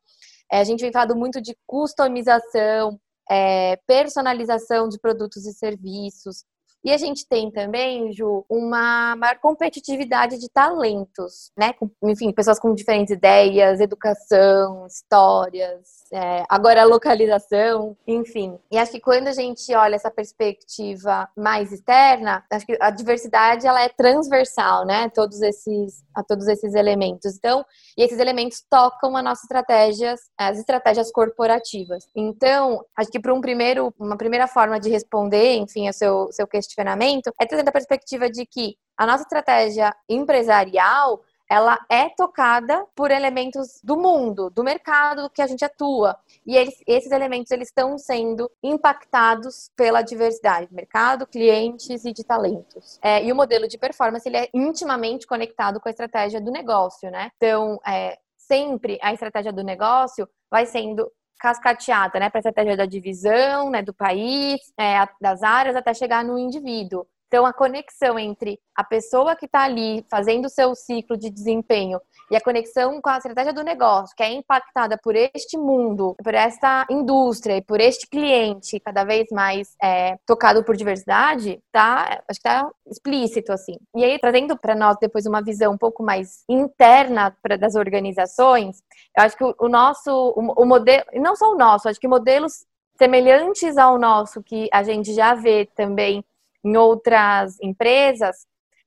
É, 0.51 0.59
a 0.59 0.63
gente 0.63 0.81
vem 0.81 0.91
falando 0.91 1.15
muito 1.15 1.41
de 1.41 1.57
customização, 1.65 2.99
é, 3.29 3.77
personalização 3.87 4.89
de 4.89 4.99
produtos 4.99 5.45
e 5.45 5.53
serviços. 5.53 6.43
E 6.85 6.93
a 6.93 6.97
gente 6.99 7.27
tem 7.27 7.49
também, 7.49 8.13
Ju, 8.13 8.45
uma 8.47 9.15
maior 9.15 9.39
competitividade 9.39 10.37
de 10.37 10.47
talentos, 10.47 11.51
né? 11.57 11.73
Enfim, 12.03 12.31
pessoas 12.31 12.59
com 12.59 12.75
diferentes 12.75 13.11
ideias, 13.11 13.81
educação, 13.81 14.85
histórias, 14.85 16.03
é, 16.13 16.43
agora 16.47 16.83
a 16.83 16.85
localização, 16.85 17.97
enfim. 18.05 18.59
E 18.71 18.77
acho 18.77 18.91
que 18.91 18.99
quando 18.99 19.29
a 19.29 19.31
gente 19.31 19.73
olha 19.73 19.95
essa 19.95 20.11
perspectiva 20.11 21.27
mais 21.35 21.71
externa, 21.71 22.45
acho 22.51 22.67
que 22.67 22.77
a 22.79 22.91
diversidade 22.91 23.65
ela 23.65 23.81
é 23.81 23.89
transversal, 23.89 24.85
né? 24.85 25.09
Todos 25.09 25.41
esses, 25.41 26.03
a 26.13 26.21
todos 26.21 26.47
esses 26.47 26.75
elementos. 26.75 27.35
Então, 27.35 27.65
e 27.97 28.03
esses 28.03 28.19
elementos 28.19 28.63
tocam 28.69 29.17
a 29.17 29.23
nossas 29.23 29.45
estratégias, 29.45 30.19
as 30.37 30.59
estratégias 30.59 31.11
corporativas. 31.11 32.07
Então, 32.15 32.85
acho 32.95 33.09
que 33.09 33.19
para 33.19 33.33
um 33.33 33.41
primeiro, 33.41 33.91
uma 33.97 34.17
primeira 34.17 34.47
forma 34.47 34.79
de 34.79 34.91
responder, 34.91 35.55
enfim, 35.55 35.87
ao 35.87 35.93
seu, 35.93 36.31
seu 36.31 36.45
questionamento 36.45 36.74
é 36.81 37.45
trazendo 37.45 37.69
a 37.69 37.71
perspectiva 37.71 38.29
de 38.29 38.45
que 38.45 38.77
a 38.97 39.05
nossa 39.05 39.23
estratégia 39.23 39.93
empresarial 40.09 41.21
ela 41.49 41.77
é 41.89 42.09
tocada 42.09 42.85
por 42.95 43.11
elementos 43.11 43.79
do 43.83 43.97
mundo, 43.97 44.49
do 44.49 44.63
mercado 44.63 45.29
que 45.29 45.41
a 45.41 45.47
gente 45.47 45.63
atua. 45.63 46.17
E 46.45 46.57
eles, 46.57 46.81
esses 46.87 47.11
elementos 47.11 47.51
eles 47.51 47.67
estão 47.67 47.97
sendo 47.97 48.49
impactados 48.63 49.69
pela 49.75 50.01
diversidade 50.01 50.67
de 50.67 50.73
mercado, 50.73 51.27
clientes 51.27 52.03
e 52.03 52.11
de 52.11 52.23
talentos. 52.23 52.99
É, 53.01 53.23
e 53.23 53.31
o 53.31 53.35
modelo 53.35 53.67
de 53.67 53.77
performance 53.77 54.27
ele 54.27 54.37
é 54.37 54.49
intimamente 54.53 55.27
conectado 55.27 55.79
com 55.79 55.87
a 55.87 55.91
estratégia 55.91 56.41
do 56.41 56.51
negócio, 56.51 57.11
né? 57.11 57.31
Então, 57.37 57.79
é, 57.85 58.17
sempre 58.37 58.97
a 59.01 59.13
estratégia 59.13 59.53
do 59.53 59.63
negócio 59.63 60.27
vai 60.49 60.65
sendo 60.65 61.11
cascateada, 61.39 62.19
né, 62.19 62.29
para 62.29 62.39
a 62.39 62.41
estratégia 62.41 62.77
da 62.77 62.85
divisão, 62.85 63.69
né, 63.69 63.81
do 63.81 63.93
país, 63.93 64.59
é, 64.79 65.07
das 65.21 65.43
áreas, 65.43 65.75
até 65.75 65.93
chegar 65.93 66.23
no 66.23 66.37
indivíduo. 66.37 67.07
Então, 67.27 67.45
a 67.45 67.53
conexão 67.53 68.17
entre 68.19 68.59
a 68.75 68.83
pessoa 68.83 69.35
que 69.35 69.45
está 69.45 69.63
ali 69.63 70.05
fazendo 70.09 70.45
o 70.45 70.49
seu 70.49 70.75
ciclo 70.75 71.17
de 71.17 71.29
desempenho 71.29 71.99
e 72.29 72.35
a 72.35 72.41
conexão 72.41 72.99
com 73.01 73.09
a 73.09 73.17
estratégia 73.17 73.53
do 73.53 73.63
negócio, 73.63 74.15
que 74.15 74.23
é 74.23 74.31
impactada 74.31 74.97
por 74.97 75.15
este 75.15 75.57
mundo, 75.57 76.15
por 76.23 76.33
esta 76.33 76.85
indústria 76.89 77.57
e 77.57 77.61
por 77.61 77.79
este 77.79 78.07
cliente 78.07 78.79
cada 78.79 79.03
vez 79.03 79.27
mais 79.31 79.75
é, 79.81 80.17
tocado 80.25 80.63
por 80.63 80.75
diversidade, 80.75 81.61
tá? 81.71 82.23
Acho 82.27 82.39
que 82.39 82.43
tá 82.43 82.69
explícito 82.87 83.51
assim. 83.51 83.77
E 83.95 84.03
aí, 84.03 84.19
trazendo 84.19 84.57
para 84.57 84.75
nós 84.75 84.97
depois 84.99 85.25
uma 85.25 85.41
visão 85.41 85.73
um 85.73 85.77
pouco 85.77 86.03
mais 86.03 86.43
interna 86.49 87.35
pra, 87.41 87.57
das 87.57 87.75
organizações, 87.75 88.81
eu 89.17 89.23
acho 89.23 89.37
que 89.37 89.43
o, 89.43 89.55
o 89.59 89.69
nosso, 89.69 90.11
o, 90.11 90.63
o 90.63 90.65
modelo, 90.65 91.05
não 91.15 91.35
só 91.35 91.51
o 91.51 91.57
nosso, 91.57 91.87
acho 91.87 91.99
que 91.99 92.07
modelos 92.07 92.65
semelhantes 92.97 93.77
ao 93.77 93.99
nosso 93.99 94.41
que 94.41 94.69
a 94.71 94.83
gente 94.83 95.13
já 95.13 95.33
vê 95.35 95.65
também 95.75 96.23
em 96.65 96.75
outras 96.75 97.59
empresas, 97.61 98.35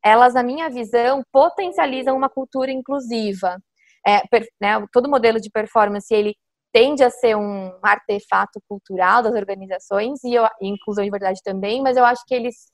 elas, 0.04 0.34
na 0.34 0.42
minha 0.42 0.68
visão, 0.68 1.22
potencializam 1.32 2.16
uma 2.16 2.28
cultura 2.28 2.72
inclusiva. 2.72 3.56
É, 4.06 4.22
né, 4.60 4.84
todo 4.92 5.08
modelo 5.08 5.40
de 5.40 5.50
performance, 5.50 6.12
ele 6.12 6.34
tende 6.72 7.02
a 7.02 7.10
ser 7.10 7.36
um 7.36 7.72
artefato 7.82 8.60
cultural 8.68 9.22
das 9.22 9.34
organizações, 9.34 10.22
e, 10.24 10.34
eu, 10.34 10.46
inclusão 10.60 11.04
de 11.04 11.10
verdade 11.10 11.40
também, 11.42 11.82
mas 11.82 11.96
eu 11.96 12.04
acho 12.04 12.24
que 12.26 12.34
eles 12.34 12.70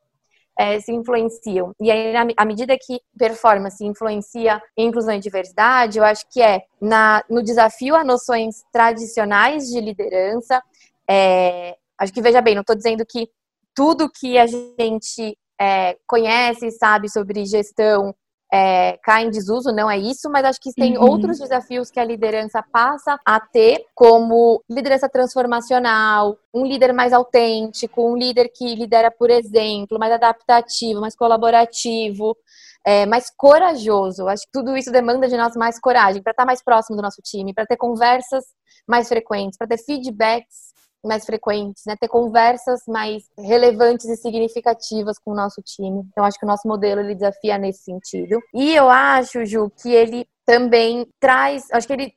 é, 0.59 0.81
se 0.81 0.93
influenciam. 0.93 1.75
E 1.81 1.91
aí, 1.91 2.15
à 2.37 2.45
medida 2.45 2.77
que 2.81 3.01
performance 3.19 3.85
influencia 3.85 4.63
inclusão 4.77 5.15
e 5.15 5.21
diversidade, 5.21 5.99
eu 5.99 6.05
acho 6.05 6.25
que 6.31 6.41
é 6.41 6.63
na, 6.81 7.23
no 7.29 7.43
desafio 7.43 7.95
a 7.95 8.05
noções 8.05 8.63
tradicionais 8.73 9.69
de 9.69 9.81
liderança. 9.81 10.63
É, 11.09 11.77
acho 11.99 12.13
que, 12.13 12.23
veja 12.23 12.41
bem, 12.41 12.55
não 12.55 12.63
estou 12.63 12.77
dizendo 12.77 13.05
que 13.07 13.29
tudo 13.75 14.11
que 14.11 14.39
a 14.39 14.47
gente 14.47 15.37
é, 15.61 15.97
conhece 16.07 16.67
e 16.67 16.73
sabe 16.73 17.11
sobre 17.11 17.45
gestão 17.45 18.15
é, 18.55 18.97
cai 19.03 19.25
em 19.25 19.31
desuso, 19.31 19.73
não 19.73 19.91
é 19.91 19.99
isso, 19.99 20.31
mas 20.31 20.45
acho 20.45 20.61
que 20.61 20.73
tem 20.73 20.97
uhum. 20.97 21.11
outros 21.11 21.41
desafios 21.41 21.91
que 21.91 21.99
a 21.99 22.05
liderança 22.05 22.63
passa 22.63 23.19
a 23.27 23.41
ter, 23.41 23.85
como 23.97 24.63
liderança 24.71 25.09
transformacional, 25.09 26.39
um 26.55 26.65
líder 26.65 26.93
mais 26.93 27.13
autêntico, 27.13 28.09
um 28.09 28.17
líder 28.17 28.49
que 28.55 28.77
lidera 28.77 29.11
por 29.11 29.29
exemplo, 29.29 29.99
mais 29.99 30.13
adaptativo, 30.13 31.01
mais 31.01 31.17
colaborativo. 31.17 32.37
É, 32.87 33.07
mais 33.07 33.33
corajoso. 33.35 34.29
Acho 34.29 34.43
que 34.43 34.53
tudo 34.53 34.77
isso 34.77 34.93
demanda 34.93 35.27
de 35.27 35.39
nós 35.39 35.57
mais 35.57 35.81
coragem 35.81 36.23
para 36.23 36.33
estar 36.33 36.45
mais 36.45 36.63
próximo 36.63 36.99
do 36.99 37.03
nosso 37.03 37.23
time, 37.23 37.55
para 37.55 37.65
ter 37.65 37.79
conversas 37.79 38.45
mais 38.87 39.09
frequentes, 39.09 39.57
para 39.57 39.67
ter 39.67 39.79
feedbacks 39.79 40.75
mais 41.05 41.25
frequentes, 41.25 41.85
né? 41.87 41.97
Ter 41.99 42.09
conversas 42.09 42.81
mais 42.89 43.25
relevantes 43.39 44.07
e 44.07 44.17
significativas 44.17 45.19
com 45.19 45.33
o 45.33 45.37
nosso 45.37 45.61
time. 45.63 46.03
Então, 46.11 46.25
acho 46.25 46.39
que 46.39 46.45
o 46.45 46.49
nosso 46.49 46.67
modelo 46.67 47.01
ele 47.01 47.15
desafia 47.15 47.59
nesse 47.59 47.85
sentido. 47.85 48.41
E 48.55 48.75
eu 48.75 48.89
acho, 48.89 49.45
Ju, 49.45 49.71
que 49.83 49.93
ele 49.93 50.27
também 50.45 51.07
traz, 51.21 51.67
acho 51.71 51.87
que 51.87 51.93
ele 51.93 52.15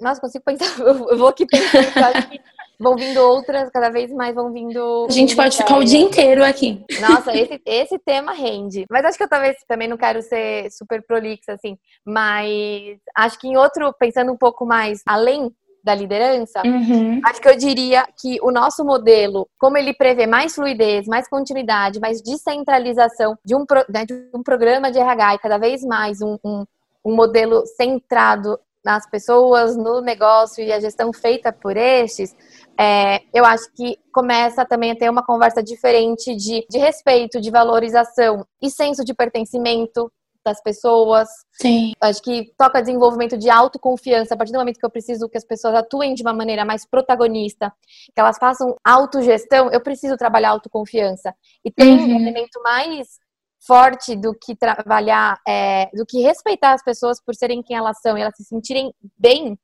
nossa, 0.00 0.20
consigo 0.20 0.44
pensar, 0.44 0.66
eu 0.80 1.16
vou 1.16 1.28
aqui 1.28 1.46
pensando, 1.46 1.96
acho 1.96 2.28
que 2.28 2.40
vão 2.78 2.96
vindo 2.96 3.18
outras, 3.18 3.70
cada 3.70 3.90
vez 3.90 4.12
mais 4.12 4.34
vão 4.34 4.52
vindo. 4.52 5.06
A 5.08 5.12
gente 5.12 5.36
pode 5.36 5.56
ficar 5.56 5.78
o 5.78 5.84
dia 5.84 6.00
inteiro 6.00 6.44
aqui. 6.44 6.84
Nossa, 7.00 7.34
esse, 7.36 7.62
esse 7.64 7.98
tema 7.98 8.32
rende. 8.32 8.84
Mas 8.90 9.04
acho 9.04 9.16
que 9.16 9.24
eu 9.24 9.28
talvez 9.28 9.56
também 9.68 9.88
não 9.88 9.96
quero 9.96 10.20
ser 10.20 10.70
super 10.70 11.02
prolixa, 11.06 11.52
assim. 11.52 11.78
Mas 12.04 12.98
acho 13.16 13.38
que 13.38 13.48
em 13.48 13.56
outro, 13.56 13.94
pensando 13.98 14.32
um 14.32 14.36
pouco 14.36 14.66
mais 14.66 15.00
além 15.06 15.54
da 15.82 15.94
liderança, 15.94 16.62
uhum. 16.64 17.20
acho 17.24 17.40
que 17.40 17.48
eu 17.48 17.56
diria 17.56 18.06
que 18.20 18.38
o 18.42 18.50
nosso 18.50 18.84
modelo, 18.84 19.48
como 19.58 19.76
ele 19.76 19.92
prevê 19.92 20.26
mais 20.26 20.54
fluidez, 20.54 21.06
mais 21.06 21.28
continuidade, 21.28 22.00
mais 22.00 22.22
descentralização 22.22 23.36
de 23.44 23.54
um, 23.54 23.64
né, 23.88 24.04
de 24.06 24.28
um 24.34 24.42
programa 24.42 24.90
de 24.90 24.98
RH 24.98 25.34
e 25.34 25.38
cada 25.38 25.58
vez 25.58 25.82
mais 25.82 26.20
um, 26.22 26.38
um, 26.44 26.64
um 27.04 27.14
modelo 27.14 27.64
centrado 27.66 28.58
nas 28.84 29.08
pessoas, 29.08 29.76
no 29.76 30.00
negócio 30.00 30.62
e 30.62 30.72
a 30.72 30.80
gestão 30.80 31.12
feita 31.12 31.52
por 31.52 31.76
estes, 31.76 32.34
é, 32.78 33.20
eu 33.32 33.44
acho 33.44 33.70
que 33.74 33.96
começa 34.12 34.64
também 34.64 34.90
a 34.90 34.96
ter 34.96 35.08
uma 35.08 35.24
conversa 35.24 35.62
diferente 35.62 36.34
de, 36.34 36.66
de 36.68 36.78
respeito, 36.78 37.40
de 37.40 37.50
valorização 37.50 38.44
e 38.60 38.70
senso 38.70 39.04
de 39.04 39.14
pertencimento 39.14 40.10
das 40.44 40.62
pessoas. 40.62 41.28
Sim. 41.52 41.92
Acho 42.00 42.22
que 42.22 42.52
toca 42.56 42.80
desenvolvimento 42.80 43.36
de 43.36 43.50
autoconfiança. 43.50 44.34
A 44.34 44.36
partir 44.36 44.52
do 44.52 44.58
momento 44.58 44.78
que 44.78 44.86
eu 44.86 44.90
preciso 44.90 45.28
que 45.28 45.38
as 45.38 45.44
pessoas 45.44 45.74
atuem 45.74 46.14
de 46.14 46.22
uma 46.22 46.32
maneira 46.32 46.64
mais 46.64 46.86
protagonista, 46.86 47.72
que 48.14 48.20
elas 48.20 48.36
façam 48.38 48.76
autogestão, 48.84 49.70
eu 49.70 49.80
preciso 49.80 50.16
trabalhar 50.16 50.50
autoconfiança. 50.50 51.34
E 51.64 51.70
tem 51.70 51.98
uhum. 51.98 52.16
um 52.16 52.20
elemento 52.20 52.60
mais 52.62 53.20
forte 53.66 54.16
do 54.16 54.34
que 54.34 54.56
trabalhar, 54.56 55.38
é, 55.46 55.86
do 55.94 56.04
que 56.04 56.20
respeitar 56.20 56.72
as 56.72 56.82
pessoas 56.82 57.22
por 57.24 57.34
serem 57.34 57.62
quem 57.62 57.76
elas 57.76 58.00
são 58.00 58.18
e 58.18 58.20
elas 58.20 58.36
se 58.36 58.44
sentirem 58.44 58.92
bem, 59.16 59.56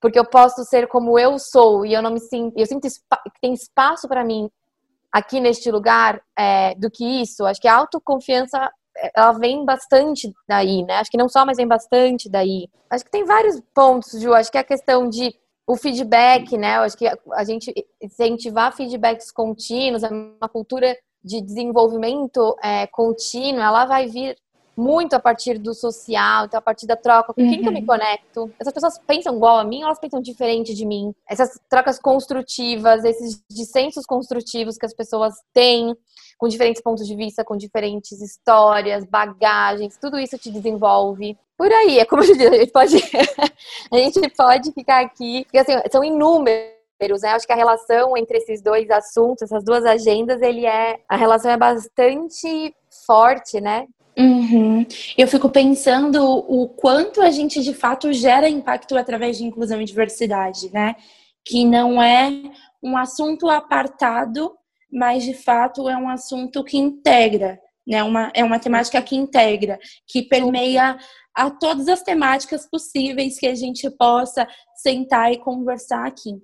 porque 0.00 0.18
eu 0.18 0.24
posso 0.24 0.64
ser 0.64 0.88
como 0.88 1.18
eu 1.18 1.38
sou 1.38 1.86
e 1.86 1.92
eu 1.92 2.02
não 2.02 2.10
me 2.10 2.20
sinto, 2.20 2.58
eu 2.58 2.66
sinto 2.66 2.82
que 2.82 3.40
tem 3.40 3.52
espaço 3.52 4.08
para 4.08 4.24
mim 4.24 4.50
aqui 5.12 5.40
neste 5.40 5.70
lugar 5.70 6.20
é, 6.38 6.74
do 6.76 6.90
que 6.90 7.04
isso. 7.04 7.44
Acho 7.44 7.60
que 7.60 7.68
a 7.68 7.76
autoconfiança 7.76 8.70
ela 9.14 9.32
vem 9.32 9.64
bastante 9.64 10.32
daí, 10.48 10.82
né? 10.82 10.94
Acho 10.94 11.10
que 11.10 11.16
não 11.16 11.28
só, 11.28 11.44
mas 11.44 11.56
vem 11.56 11.66
bastante 11.66 12.28
daí. 12.28 12.68
Acho 12.88 13.04
que 13.04 13.10
tem 13.10 13.24
vários 13.24 13.60
pontos, 13.74 14.20
Ju. 14.20 14.34
Acho 14.34 14.50
que 14.50 14.58
a 14.58 14.64
questão 14.64 15.08
de 15.08 15.34
o 15.66 15.76
feedback, 15.76 16.58
né? 16.58 16.78
Eu 16.78 16.82
acho 16.82 16.96
que 16.96 17.06
a 17.06 17.44
gente 17.44 17.72
incentivar 18.02 18.74
feedbacks 18.74 19.30
contínuos, 19.30 20.02
uma 20.02 20.48
cultura 20.48 20.96
de 21.22 21.40
desenvolvimento 21.40 22.56
é, 22.62 22.86
contínuo, 22.86 23.60
ela 23.60 23.84
vai 23.84 24.06
vir 24.06 24.36
muito 24.76 25.14
a 25.14 25.20
partir 25.20 25.58
do 25.58 25.74
social, 25.74 26.46
então 26.46 26.58
a 26.58 26.62
partir 26.62 26.86
da 26.86 26.96
troca, 26.96 27.34
com 27.34 27.42
uhum. 27.42 27.50
quem 27.50 27.60
que 27.60 27.68
eu 27.68 27.72
me 27.72 27.80
uhum. 27.80 27.86
conecto. 27.86 28.50
Essas 28.58 28.72
pessoas 28.72 28.98
pensam 28.98 29.36
igual 29.36 29.58
a 29.58 29.64
mim 29.64 29.80
ou 29.80 29.84
elas 29.84 29.98
pensam 29.98 30.20
diferente 30.20 30.74
de 30.74 30.86
mim? 30.86 31.14
Essas 31.28 31.60
trocas 31.68 31.98
construtivas, 31.98 33.04
esses 33.04 33.42
dissensos 33.50 34.06
construtivos 34.06 34.78
que 34.78 34.86
as 34.86 34.94
pessoas 34.94 35.34
têm, 35.52 35.94
com 36.40 36.48
diferentes 36.48 36.80
pontos 36.80 37.06
de 37.06 37.14
vista, 37.14 37.44
com 37.44 37.54
diferentes 37.54 38.18
histórias, 38.22 39.04
bagagens, 39.04 39.98
tudo 39.98 40.18
isso 40.18 40.38
te 40.38 40.50
desenvolve. 40.50 41.36
Por 41.54 41.70
aí, 41.70 41.98
é 41.98 42.06
como 42.06 42.22
eu 42.22 42.32
disse, 42.32 42.46
a 42.46 42.56
gente 42.56 42.72
pode, 42.72 42.96
a 43.92 43.96
gente 43.98 44.30
pode 44.30 44.72
ficar 44.72 45.04
aqui, 45.04 45.44
porque 45.44 45.58
assim, 45.58 45.74
são 45.92 46.02
inúmeros 46.02 46.80
né? 47.22 47.30
Acho 47.30 47.46
que 47.46 47.52
a 47.52 47.56
relação 47.56 48.16
entre 48.16 48.38
esses 48.38 48.60
dois 48.60 48.90
assuntos, 48.90 49.42
essas 49.42 49.64
duas 49.64 49.84
agendas, 49.84 50.42
ele 50.42 50.66
é 50.66 51.00
a 51.08 51.16
relação 51.16 51.50
é 51.50 51.56
bastante 51.56 52.74
forte, 53.06 53.60
né? 53.60 53.86
Uhum. 54.18 54.84
Eu 55.16 55.26
fico 55.26 55.48
pensando 55.48 56.22
o 56.26 56.68
quanto 56.68 57.22
a 57.22 57.30
gente 57.30 57.62
de 57.62 57.72
fato 57.72 58.12
gera 58.12 58.48
impacto 58.48 58.98
através 58.98 59.38
de 59.38 59.44
inclusão 59.44 59.80
e 59.80 59.84
diversidade, 59.84 60.70
né? 60.72 60.94
Que 61.42 61.64
não 61.64 62.02
é 62.02 62.30
um 62.82 62.96
assunto 62.98 63.48
apartado, 63.48 64.54
mas 64.92 65.24
de 65.24 65.34
fato 65.34 65.88
é 65.88 65.96
um 65.96 66.08
assunto 66.08 66.64
que 66.64 66.78
integra, 66.78 67.60
né? 67.86 68.02
Uma, 68.02 68.30
é 68.34 68.44
uma 68.44 68.58
temática 68.58 69.00
que 69.02 69.16
integra, 69.16 69.78
que 70.06 70.22
permeia 70.22 70.98
a 71.34 71.50
todas 71.50 71.88
as 71.88 72.02
temáticas 72.02 72.68
possíveis 72.68 73.38
que 73.38 73.46
a 73.46 73.54
gente 73.54 73.88
possa 73.90 74.46
sentar 74.74 75.32
e 75.32 75.38
conversar 75.38 76.06
aqui. 76.06 76.42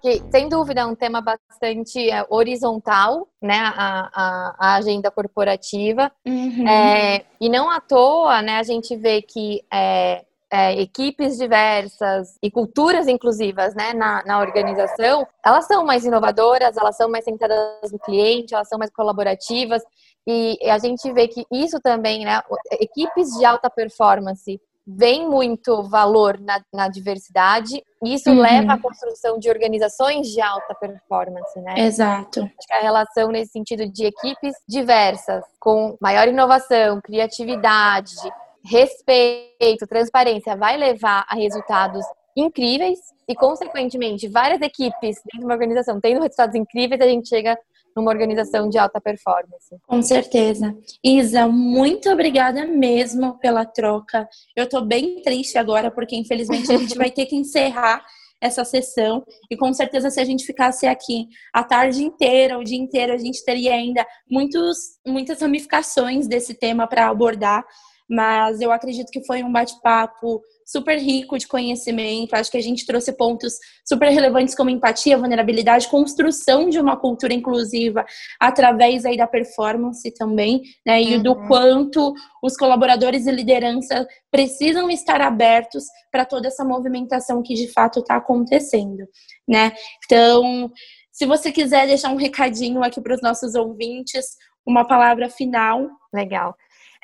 que, 0.00 0.22
sem 0.30 0.48
dúvida, 0.48 0.82
é 0.82 0.86
um 0.86 0.94
tema 0.94 1.20
bastante 1.20 2.10
é, 2.10 2.24
horizontal, 2.30 3.28
né, 3.42 3.58
a, 3.58 4.10
a, 4.12 4.56
a 4.58 4.74
agenda 4.76 5.10
corporativa. 5.10 6.10
Uhum. 6.26 6.68
É, 6.68 7.24
e 7.40 7.48
não 7.48 7.70
à 7.70 7.80
toa, 7.80 8.40
né, 8.42 8.58
a 8.58 8.62
gente 8.62 8.96
vê 8.96 9.22
que 9.22 9.62
é, 9.72 10.24
é, 10.50 10.80
equipes 10.80 11.36
diversas 11.36 12.38
e 12.42 12.50
culturas 12.50 13.06
inclusivas 13.06 13.74
né, 13.74 13.92
na, 13.92 14.24
na 14.24 14.40
organização, 14.40 15.26
elas 15.44 15.66
são 15.66 15.84
mais 15.84 16.04
inovadoras, 16.04 16.76
elas 16.76 16.96
são 16.96 17.10
mais 17.10 17.24
centradas 17.24 17.92
no 17.92 17.98
cliente, 17.98 18.54
elas 18.54 18.68
são 18.68 18.78
mais 18.78 18.90
colaborativas. 18.90 19.82
E 20.26 20.58
a 20.70 20.78
gente 20.78 21.10
vê 21.12 21.28
que 21.28 21.44
isso 21.50 21.80
também, 21.80 22.24
né, 22.24 22.42
equipes 22.80 23.30
de 23.38 23.44
alta 23.44 23.70
performance 23.70 24.60
vem 24.90 25.28
muito 25.28 25.82
valor 25.82 26.40
na, 26.40 26.62
na 26.72 26.88
diversidade 26.88 27.82
e 28.02 28.14
isso 28.14 28.30
uhum. 28.30 28.40
leva 28.40 28.72
à 28.72 28.80
construção 28.80 29.38
de 29.38 29.50
organizações 29.50 30.28
de 30.28 30.40
alta 30.40 30.74
performance, 30.74 31.60
né? 31.60 31.74
Exato. 31.80 32.40
Acho 32.40 32.66
que 32.66 32.72
a 32.72 32.80
relação 32.80 33.28
nesse 33.28 33.52
sentido 33.52 33.86
de 33.86 34.06
equipes 34.06 34.54
diversas, 34.66 35.44
com 35.60 35.94
maior 36.00 36.26
inovação, 36.26 37.02
criatividade, 37.02 38.16
respeito, 38.64 39.86
transparência, 39.88 40.56
vai 40.56 40.76
levar 40.76 41.26
a 41.28 41.34
resultados 41.34 42.04
incríveis 42.36 42.98
e, 43.28 43.34
consequentemente, 43.34 44.28
várias 44.28 44.60
equipes 44.60 45.16
dentro 45.24 45.40
de 45.40 45.44
uma 45.44 45.54
organização 45.54 46.00
tendo 46.00 46.22
resultados 46.22 46.54
incríveis, 46.54 47.00
a 47.00 47.06
gente 47.06 47.28
chega 47.28 47.58
numa 47.96 48.10
organização 48.10 48.68
de 48.68 48.78
alta 48.78 49.00
performance. 49.00 49.76
Com 49.86 50.00
certeza. 50.02 50.76
Isa, 51.02 51.48
muito 51.48 52.08
obrigada 52.10 52.64
mesmo 52.66 53.38
pela 53.38 53.64
troca. 53.64 54.28
Eu 54.56 54.68
tô 54.68 54.80
bem 54.80 55.20
triste 55.22 55.58
agora, 55.58 55.90
porque 55.90 56.14
infelizmente 56.14 56.72
a 56.72 56.78
gente 56.78 56.94
vai 56.96 57.10
ter 57.10 57.26
que 57.26 57.34
encerrar 57.34 58.04
essa 58.40 58.64
sessão 58.64 59.24
e 59.50 59.56
com 59.56 59.72
certeza 59.72 60.10
se 60.10 60.20
a 60.20 60.24
gente 60.24 60.44
ficasse 60.44 60.86
aqui 60.86 61.26
a 61.52 61.64
tarde 61.64 62.04
inteira, 62.04 62.56
o 62.56 62.62
dia 62.62 62.78
inteiro, 62.78 63.12
a 63.12 63.18
gente 63.18 63.44
teria 63.44 63.74
ainda 63.74 64.06
muitos, 64.30 64.78
muitas 65.04 65.40
ramificações 65.40 66.28
desse 66.28 66.54
tema 66.54 66.86
para 66.86 67.08
abordar, 67.08 67.64
mas 68.08 68.60
eu 68.60 68.72
acredito 68.72 69.10
que 69.10 69.24
foi 69.24 69.42
um 69.42 69.52
bate-papo 69.52 70.40
super 70.64 70.98
rico 70.98 71.38
de 71.38 71.46
conhecimento. 71.46 72.34
Acho 72.34 72.50
que 72.50 72.56
a 72.56 72.62
gente 72.62 72.86
trouxe 72.86 73.12
pontos 73.12 73.54
super 73.86 74.08
relevantes 74.08 74.54
como 74.54 74.70
empatia, 74.70 75.18
vulnerabilidade, 75.18 75.88
construção 75.88 76.68
de 76.68 76.78
uma 76.78 76.96
cultura 76.96 77.34
inclusiva 77.34 78.04
através 78.40 79.04
aí 79.04 79.16
da 79.16 79.26
performance 79.26 80.10
também, 80.14 80.62
né? 80.86 81.02
E 81.02 81.16
uhum. 81.16 81.22
do 81.22 81.46
quanto 81.46 82.14
os 82.42 82.56
colaboradores 82.56 83.26
e 83.26 83.30
liderança 83.30 84.06
precisam 84.30 84.90
estar 84.90 85.20
abertos 85.20 85.84
para 86.10 86.24
toda 86.24 86.48
essa 86.48 86.64
movimentação 86.64 87.42
que 87.42 87.54
de 87.54 87.68
fato 87.68 88.00
está 88.00 88.16
acontecendo, 88.16 89.06
né? 89.46 89.72
Então, 90.04 90.70
se 91.10 91.26
você 91.26 91.50
quiser 91.50 91.86
deixar 91.86 92.10
um 92.10 92.16
recadinho 92.16 92.82
aqui 92.82 93.00
para 93.00 93.14
os 93.14 93.20
nossos 93.20 93.54
ouvintes, 93.54 94.36
uma 94.66 94.86
palavra 94.86 95.30
final. 95.30 95.88
Legal. 96.12 96.54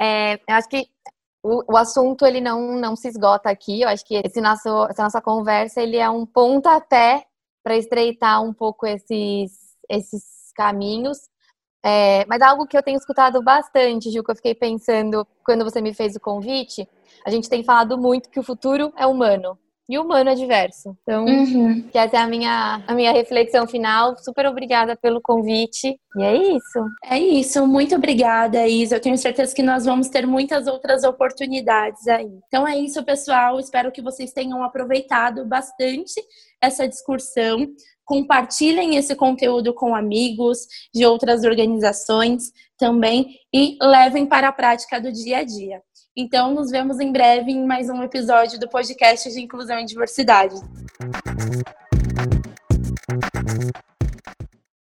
É, 0.01 0.35
eu 0.35 0.55
acho 0.55 0.69
que 0.69 0.87
o, 1.43 1.75
o, 1.75 1.77
assunto 1.77 2.25
ele 2.25 2.41
não, 2.41 2.77
não 2.77 2.97
se 2.97 3.09
esgota 3.09 3.51
aqui. 3.51 3.83
Eu 3.83 3.89
acho 3.89 4.05
que 4.05 4.15
esse 4.25 4.41
nosso, 4.41 4.87
essa 4.87 5.03
nossa 5.03 5.21
conversa 5.21 5.83
ele 5.83 5.97
é 5.97 6.09
um 6.09 6.25
pontapé 6.25 7.27
para 7.63 7.77
estreitar 7.77 8.43
um 8.43 8.53
pouco 8.53 8.87
esses, 8.87 9.53
esses 9.89 10.53
caminhos. 10.55 11.19
É, 11.85 12.25
mas 12.27 12.41
algo 12.41 12.67
que 12.67 12.77
eu 12.77 12.83
tenho 12.83 12.97
escutado 12.97 13.43
bastante, 13.43 14.11
Gil, 14.11 14.25
que 14.25 14.31
eu 14.31 14.37
fiquei 14.37 14.55
pensando 14.55 15.27
quando 15.45 15.65
você 15.65 15.83
me 15.83 15.93
fez 15.93 16.17
o 16.17 16.21
convite, 16.21 16.89
a 17.27 17.31
gente 17.31 17.49
tem 17.49 17.63
falado 17.63 17.99
muito 17.99 18.31
que 18.31 18.41
o 18.41 18.43
futuro 18.43 18.93
é 18.97 19.07
humano. 19.07 19.59
E 19.89 19.99
o 19.99 20.03
humano 20.03 20.31
é 20.31 20.35
diverso. 20.35 20.97
Então, 21.03 21.27
uhum. 21.27 21.83
que 21.83 21.99
essa 21.99 22.17
é 22.17 22.21
a 22.21 22.27
minha, 22.27 22.83
a 22.87 22.95
minha 22.95 23.13
reflexão 23.13 23.67
final. 23.67 24.17
Super 24.19 24.47
obrigada 24.47 24.97
pelo 24.97 25.21
convite. 25.21 25.99
E 26.17 26.23
é 26.23 26.37
isso. 26.37 26.79
É 27.05 27.19
isso. 27.19 27.67
Muito 27.67 27.95
obrigada, 27.95 28.67
Isa. 28.67 28.97
Eu 28.97 29.01
tenho 29.01 29.19
certeza 29.19 29.55
que 29.55 29.63
nós 29.63 29.85
vamos 29.85 30.09
ter 30.09 30.27
muitas 30.27 30.67
outras 30.67 31.05
oportunidades 31.05 32.09
aí. 32.09 32.31
Então 32.47 32.67
é 32.67 32.79
isso, 32.79 33.05
pessoal. 33.05 33.61
Espero 33.61 33.93
que 33.93 34.01
vocês 34.01 34.33
tenham 34.33 34.63
aproveitado 34.63 35.45
bastante 35.45 36.15
essa 36.63 36.89
discussão. 36.89 37.67
Compartilhem 38.05 38.97
esse 38.97 39.15
conteúdo 39.15 39.73
com 39.73 39.95
amigos 39.95 40.59
de 40.95 41.07
outras 41.07 41.45
organizações 41.45 42.53
também 42.79 43.39
e 43.53 43.79
levem 43.81 44.27
para 44.27 44.49
a 44.49 44.53
prática 44.53 45.01
do 45.01 45.11
dia 45.11 45.39
a 45.39 45.45
dia. 45.45 45.83
Então, 46.17 46.55
nos 46.55 46.71
vemos 46.71 47.01
em 47.01 47.11
breve 47.11 47.51
em 47.51 47.67
mais 47.67 47.89
um 47.89 48.03
episódio 48.03 48.61
do 48.61 48.69
podcast 48.69 49.33
de 49.33 49.41
Inclusão 49.41 49.79
e 49.81 49.85
Diversidade. 49.85 50.55